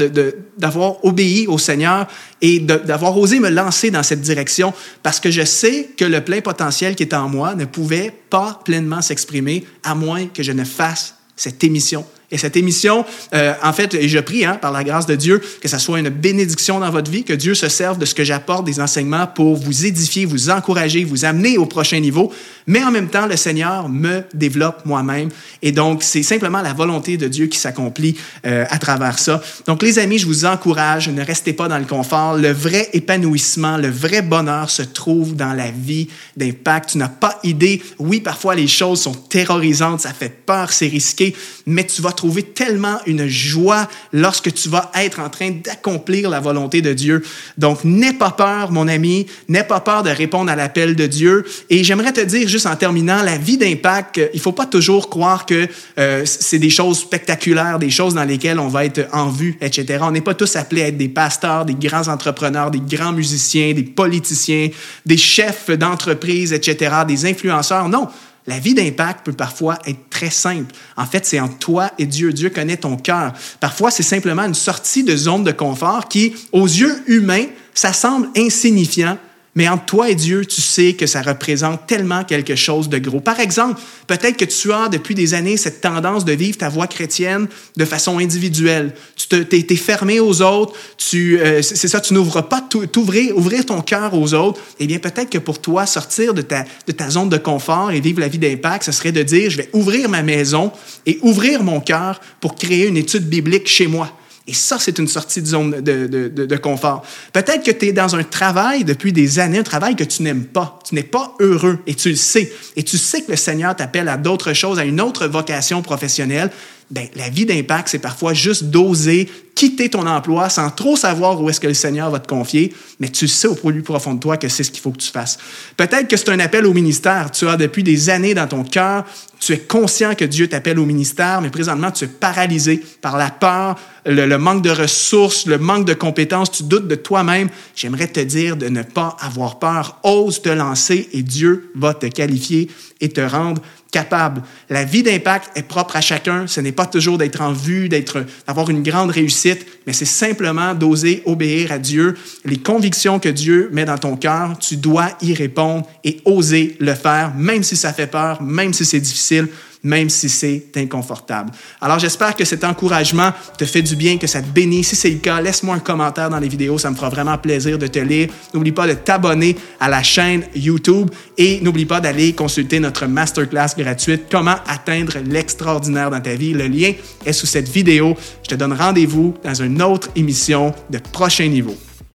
d'avoir 0.58 1.04
obéi 1.04 1.48
au 1.48 1.58
Seigneur 1.58 2.08
et 2.42 2.60
d'avoir 2.60 3.18
osé 3.18 3.40
me 3.40 3.50
lancer 3.50 3.92
dans 3.92 4.04
cette 4.04 4.22
direction 4.22 4.74
parce 5.04 5.20
que 5.20 5.30
je 5.30 5.44
sais 5.44 5.90
que 5.98 6.06
le 6.06 6.22
plein 6.22 6.42
potentiel 6.42 6.96
qui 6.96 7.04
est 7.04 7.14
en 7.14 7.28
moi 7.28 7.56
ne 7.56 7.66
pouvait 7.66 8.14
pas 8.30 8.62
pleinement 8.64 9.02
s'exprimer 9.02 9.66
à 9.84 9.94
moins 9.94 10.28
que 10.28 10.44
je 10.44 10.52
ne 10.52 10.64
fasse 10.64 11.16
cette 11.36 11.64
émission 11.64 12.06
et 12.32 12.38
cette 12.38 12.56
émission, 12.56 13.06
euh, 13.34 13.54
en 13.62 13.74
fait, 13.74 13.94
et 13.94 14.08
je 14.08 14.20
prie, 14.20 14.46
hein, 14.46 14.58
par 14.62 14.72
la 14.72 14.84
grâce 14.84 15.06
de 15.06 15.16
Dieu, 15.16 15.42
que 15.60 15.68
ça 15.68 15.80
soit 15.80 16.00
une 16.00 16.10
bénédiction 16.10 16.80
dans 16.80 16.90
votre 16.90 17.12
vie, 17.12 17.24
que 17.24 17.34
Dieu 17.34 17.54
se 17.56 17.68
serve 17.68 17.98
de 17.98 18.06
ce 18.06 18.16
que 18.16 18.24
j'apporte, 18.24 18.66
des 18.66 18.80
enseignements 18.80 19.28
pour 19.28 19.58
vous 19.58 19.86
édifier, 19.86 20.26
vous 20.26 20.50
encourager, 20.50 21.04
vous 21.04 21.26
amener 21.26 21.58
au 21.58 21.66
prochain 21.66 22.00
niveau. 22.00 22.32
Mais 22.68 22.84
en 22.84 22.92
même 22.92 23.10
temps, 23.10 23.26
le 23.26 23.36
Seigneur 23.36 23.90
me 23.90 24.22
développe 24.34 24.86
moi-même. 24.86 25.30
Et 25.62 25.72
donc, 25.74 26.04
c'est 26.04 26.24
simplement 26.24 26.62
la 26.62 26.74
volonté 26.74 27.18
de 27.18 27.28
Dieu 27.28 27.48
qui 27.48 27.58
s'accomplit 27.58 28.16
euh, 28.46 28.66
à 28.70 28.78
travers 28.78 29.20
ça. 29.20 29.42
Donc, 29.68 29.84
les 29.84 30.00
amis, 30.00 30.18
je 30.18 30.26
vous 30.26 30.46
encourage, 30.46 31.10
ne 31.10 31.24
restez 31.24 31.52
pas 31.52 31.68
dans 31.68 31.80
le 31.80 31.86
confort. 31.86 32.38
Le 32.38 32.52
vrai 32.52 32.90
épanouissement, 32.94 33.78
le 33.78 33.90
vrai 33.90 34.22
bonheur 34.22 34.70
se 34.70 34.84
trouve 34.84 35.36
dans 35.36 35.54
la 35.54 35.72
vie 35.72 36.08
d'impact. 36.38 36.92
Tu 36.92 36.98
n'as 36.98 37.10
pas 37.10 37.40
idée. 37.44 37.82
Oui, 38.00 38.22
parfois, 38.22 38.56
les 38.56 38.68
choses 38.68 39.02
sont 39.02 39.14
terrorisantes, 39.14 40.02
ça 40.02 40.14
fait 40.14 40.30
peur, 40.30 40.72
c'est 40.72 40.88
risqué, 40.88 41.36
mais 41.66 41.86
tu 41.86 42.02
vas 42.02 42.12
trouver 42.22 42.44
tellement 42.44 43.00
une 43.08 43.26
joie 43.26 43.90
lorsque 44.14 44.54
tu 44.54 44.70
vas 44.70 44.92
être 44.94 45.20
en 45.20 45.30
train 45.30 45.50
d'accomplir 45.50 46.30
la 46.30 46.40
volonté 46.40 46.84
de 46.84 46.94
Dieu. 46.94 47.24
Donc, 47.58 47.84
n'aie 47.84 48.14
pas 48.14 48.30
peur, 48.30 48.72
mon 48.72 48.88
ami, 48.88 49.26
n'aie 49.50 49.64
pas 49.64 49.80
peur 49.80 50.04
de 50.04 50.12
répondre 50.12 50.52
à 50.52 50.56
l'appel 50.56 50.96
de 50.96 51.08
Dieu. 51.08 51.44
Et 51.72 51.84
j'aimerais 51.84 52.14
te 52.14 52.22
dire, 52.22 52.48
juste 52.48 52.68
en 52.68 52.76
terminant, 52.76 53.24
la 53.24 53.40
vie 53.40 53.58
d'impact, 53.58 54.22
il 54.36 54.40
faut 54.40 54.52
pas 54.52 54.68
toujours 54.68 55.10
croire 55.10 55.48
que 55.48 55.68
euh, 55.98 56.22
c'est 56.26 56.60
des 56.60 56.70
choses 56.70 57.00
spectaculaires, 57.00 57.80
des 57.80 57.90
choses 57.90 58.14
dans 58.14 58.24
lesquelles 58.24 58.60
on 58.60 58.68
va 58.68 58.86
être 58.86 59.08
en 59.14 59.30
vue, 59.30 59.58
etc. 59.60 59.98
On 60.04 60.12
n'est 60.12 60.22
pas 60.22 60.36
tous 60.36 60.56
appelés 60.58 60.84
à 60.84 60.88
être 60.90 60.98
des 60.98 61.10
pasteurs, 61.10 61.66
des 61.66 61.74
grands 61.74 62.08
entrepreneurs, 62.08 62.70
des 62.70 62.82
grands 62.82 63.14
musiciens, 63.14 63.74
des 63.74 63.82
politiciens, 63.82 64.70
des 65.08 65.18
chefs 65.18 65.72
d'entreprise, 65.72 66.54
etc., 66.54 66.98
des 67.08 67.26
influenceurs. 67.26 67.90
Non, 67.90 68.10
la 68.48 68.60
vie 68.60 68.74
d'impact 68.74 69.26
peut 69.26 69.34
parfois 69.34 69.78
être 69.86 70.10
très 70.10 70.30
simple. 70.30 70.74
En 70.98 71.06
fait, 71.06 71.26
c'est 71.26 71.40
entre 71.40 71.58
toi 71.58 71.92
et 72.00 72.06
Dieu. 72.06 72.34
Dieu 72.34 72.50
connaît 72.50 72.78
ton 72.78 72.98
cœur. 72.98 73.34
Parfois, 73.60 73.92
c'est 73.92 74.04
simplement 74.04 74.44
une 74.44 74.56
sortie 74.56 75.04
de 75.04 75.16
zone 75.16 75.44
de 75.44 75.52
confort 75.52 76.08
qui, 76.08 76.34
aux 76.52 76.66
yeux 76.66 77.04
humains, 77.08 77.46
ça 77.74 77.94
semble 77.94 78.30
insignifiant, 78.36 79.18
mais 79.54 79.68
entre 79.68 79.86
toi 79.86 80.10
et 80.10 80.16
Dieu, 80.16 80.46
tu 80.46 80.62
sais 80.62 80.94
que 80.94 81.06
ça 81.06 81.22
représente 81.22 81.86
tellement 81.86 82.24
quelque 82.24 82.56
chose 82.56 82.88
de 82.88 82.98
gros. 83.00 83.20
Par 83.20 83.42
exemple, 83.42 83.82
peut-être 84.08 84.38
que 84.38 84.46
tu 84.46 84.72
as 84.72 84.88
depuis 84.88 85.14
des 85.14 85.34
années 85.34 85.58
cette 85.58 85.82
tendance 85.82 86.24
de 86.24 86.32
vivre 86.32 86.58
ta 86.58 86.70
voie 86.70 86.88
chrétienne 86.88 87.48
de 87.76 87.86
façon 87.86 88.20
individuelle. 88.20 88.94
Tu 89.18 89.46
t'es 89.46 89.76
fermé 89.76 90.22
aux 90.22 90.42
autres, 90.42 90.74
tu, 90.98 91.38
euh, 91.40 91.62
c'est 91.62 91.90
ça, 91.90 92.00
tu 92.00 92.14
n'ouvres 92.14 92.42
pas, 92.42 92.62
t'ouvrir, 92.92 93.38
ouvrir 93.38 93.66
ton 93.66 93.82
cœur 93.82 94.14
aux 94.14 94.34
autres. 94.34 94.62
Eh 94.80 94.88
bien, 94.88 95.00
peut-être 95.00 95.30
que 95.30 95.38
pour 95.38 95.60
toi, 95.60 95.86
sortir 95.86 96.34
de 96.34 96.42
ta, 96.42 96.64
de 96.88 96.94
ta 96.94 97.10
zone 97.10 97.28
de 97.28 97.38
confort 97.38 97.92
et 97.92 98.00
vivre 98.00 98.22
la 98.22 98.30
vie 98.30 98.40
d'impact, 98.40 98.86
ce 98.86 98.94
serait 98.94 99.12
de 99.12 99.24
dire, 99.24 99.50
je 99.50 99.58
vais 99.58 99.70
ouvrir 99.74 100.08
ma 100.08 100.24
maison 100.24 100.72
et 101.06 101.20
ouvrir 101.24 101.62
mon 101.64 101.82
cœur 101.82 102.22
pour 102.40 102.56
créer 102.56 102.88
une 102.88 102.98
étude 102.98 103.28
biblique 103.28 103.68
chez 103.68 103.88
moi. 103.88 104.18
Et 104.48 104.54
ça, 104.54 104.78
c'est 104.80 104.98
une 104.98 105.08
sortie 105.08 105.42
de 105.42 105.48
zone 105.48 105.82
de, 105.82 106.08
de, 106.08 106.58
confort. 106.58 107.04
Peut-être 107.32 107.64
que 107.64 107.72
tu 107.72 107.88
es 107.88 107.94
dans 107.94 108.16
un 108.16 108.24
travail 108.24 108.84
depuis 108.84 109.14
des 109.14 109.38
années, 109.38 109.60
un 109.60 109.64
travail 109.64 109.96
que 109.96 110.04
tu 110.04 110.24
n'aimes 110.24 110.46
pas. 110.46 110.80
Tu 110.84 110.96
n'es 110.96 111.04
pas 111.04 111.36
heureux 111.40 111.78
et 111.86 111.94
tu 111.94 112.10
le 112.10 112.16
sais. 112.16 112.52
Et 112.76 112.84
tu 112.84 112.98
sais 112.98 113.22
que 113.22 113.32
le 113.32 113.38
Seigneur 113.38 113.76
t'appelle 113.76 114.10
à 114.10 114.18
d'autres 114.18 114.54
choses, 114.54 114.80
à 114.80 114.84
une 114.84 115.00
autre 115.00 115.28
vocation 115.28 115.84
professionnelle. 115.84 116.50
Ben, 116.92 117.08
la 117.16 117.30
vie 117.30 117.46
d'impact, 117.46 117.88
c'est 117.88 118.00
parfois 118.00 118.34
juste 118.34 118.66
d'oser 118.66 119.30
quitter 119.56 119.90
ton 119.90 120.08
emploi 120.08 120.50
sans 120.50 120.70
trop 120.72 120.96
savoir 120.96 121.42
où 121.42 121.50
est-ce 121.50 121.60
que 121.60 121.68
le 121.68 121.74
Seigneur 121.74 122.10
va 122.10 122.20
te 122.20 122.28
confier, 122.28 122.74
mais 123.00 123.10
tu 123.10 123.28
sais 123.28 123.48
au 123.48 123.56
plus 123.56 123.82
profond 123.82 124.16
de 124.16 124.20
toi 124.20 124.36
que 124.38 124.48
c'est 124.48 124.64
ce 124.64 124.72
qu'il 124.72 124.82
faut 124.82 124.92
que 124.92 124.98
tu 124.98 125.12
fasses. 125.12 125.38
Peut-être 125.78 126.08
que 126.08 126.18
c'est 126.18 126.30
un 126.30 126.40
appel 126.40 126.66
au 126.66 126.74
ministère. 126.74 127.32
Tu 127.32 127.48
as 127.48 127.58
depuis 127.58 127.84
des 127.84 128.10
années 128.10 128.34
dans 128.34 128.48
ton 128.48 128.64
cœur, 128.64 129.06
tu 129.40 129.54
es 129.54 129.60
conscient 129.60 130.16
que 130.16 130.26
Dieu 130.26 130.48
t'appelle 130.48 130.80
au 130.80 130.86
ministère, 130.86 131.42
mais 131.42 131.50
présentement, 131.50 131.92
tu 131.92 132.06
es 132.06 132.08
paralysé 132.08 132.84
par 133.02 133.18
la 133.18 133.30
peur, 133.30 133.78
le, 134.06 134.26
le, 134.26 134.38
manque 134.38 134.64
de 134.64 134.70
ressources, 134.70 135.46
le 135.46 135.58
manque 135.58 135.86
de 135.86 135.94
compétences, 135.94 136.52
tu 136.52 136.64
doutes 136.64 136.88
de 136.88 136.96
toi-même. 136.96 137.50
J'aimerais 137.76 138.08
te 138.08 138.20
dire 138.20 138.58
de 138.58 138.68
ne 138.68 138.82
pas 138.82 139.16
avoir 139.20 139.60
peur. 139.60 140.00
Ose 140.04 140.42
te 140.42 140.50
lancer 140.50 141.08
et 141.14 141.22
Dieu 141.22 141.72
va 141.76 141.94
te 141.94 142.08
qualifier 142.08 142.70
et 143.02 143.10
te 143.10 143.22
rendre 143.22 143.62
capable. 143.92 144.42
La 144.70 144.86
vie 144.86 145.04
d'impact 145.04 145.52
est 145.58 145.64
propre 145.64 145.98
à 145.98 146.02
chacun. 146.02 146.48
Ce 146.48 146.62
n'est 146.62 146.72
pas 146.72 146.86
toujours 146.86 147.18
d'être 147.18 147.42
en 147.42 147.52
vue, 147.52 147.90
d'être, 147.90 148.26
d'avoir 148.48 148.70
une 148.70 148.84
grande 148.84 149.12
réussite, 149.12 149.66
mais 149.86 149.94
c'est 149.94 150.06
simplement 150.06 150.74
d'oser 150.74 151.22
obéir 151.26 151.72
à 151.74 151.78
Dieu. 151.78 152.16
Les 152.46 152.58
convictions 152.58 153.20
que 153.20 153.30
Dieu 153.30 153.70
met 153.74 153.86
dans 153.86 153.98
ton 153.98 154.16
cœur, 154.16 154.58
tu 154.58 154.78
dois 154.78 155.10
y 155.22 155.34
répondre 155.34 155.86
et 156.04 156.22
oser 156.24 156.78
le 156.80 156.96
faire, 156.96 157.34
même 157.36 157.64
si 157.64 157.76
ça 157.76 157.92
fait 157.92 158.08
peur, 158.08 158.42
même 158.42 158.74
si 158.74 158.86
c'est 158.86 159.02
difficile 159.02 159.50
même 159.84 160.10
si 160.10 160.30
c'est 160.30 160.66
inconfortable. 160.76 161.52
Alors 161.80 162.00
j'espère 162.00 162.36
que 162.36 162.46
cet 162.46 162.64
encouragement 162.64 163.32
te 163.58 163.66
fait 163.66 163.82
du 163.82 163.96
bien, 163.96 164.18
que 164.18 164.28
ça 164.28 164.42
te 164.42 164.48
bénit. 164.48 164.84
Si 164.84 164.96
c'est 164.96 165.10
le 165.10 165.18
cas, 165.18 165.42
laisse-moi 165.42 165.76
un 165.76 165.80
commentaire 165.80 166.30
dans 166.30 166.40
les 166.40 166.48
vidéos, 166.48 166.78
ça 166.78 166.92
me 166.92 166.96
fera 166.96 167.10
vraiment 167.10 167.38
plaisir 167.38 167.78
de 167.78 167.88
te 167.88 168.00
lire. 168.00 168.30
N'oublie 168.54 168.72
pas 168.72 168.88
de 168.88 168.94
t'abonner 168.94 169.56
à 169.80 169.90
la 169.90 170.04
chaîne 170.04 170.44
YouTube 170.56 171.10
et 171.38 171.60
n'oublie 171.62 171.86
pas 171.86 172.00
d'aller 172.00 172.34
consulter 172.34 172.80
notre 172.80 173.06
masterclass 173.06 173.76
gratuite 173.78 174.24
Comment 174.30 174.56
atteindre 174.68 175.18
l'extraordinaire 175.26 176.10
dans 176.10 176.22
ta 176.22 176.36
vie. 176.36 176.54
Le 176.54 176.68
lien 176.68 176.94
est 177.26 177.34
sous 177.34 177.48
cette 177.48 177.70
vidéo. 177.70 178.16
Je 178.44 178.50
te 178.50 178.56
donne 178.56 178.74
rendez-vous 178.74 179.36
dans 179.44 179.56
une 179.56 179.82
autre 179.82 180.10
émission 180.16 180.74
de 180.90 181.00
prochain 181.00 181.48
niveau. 181.48 181.76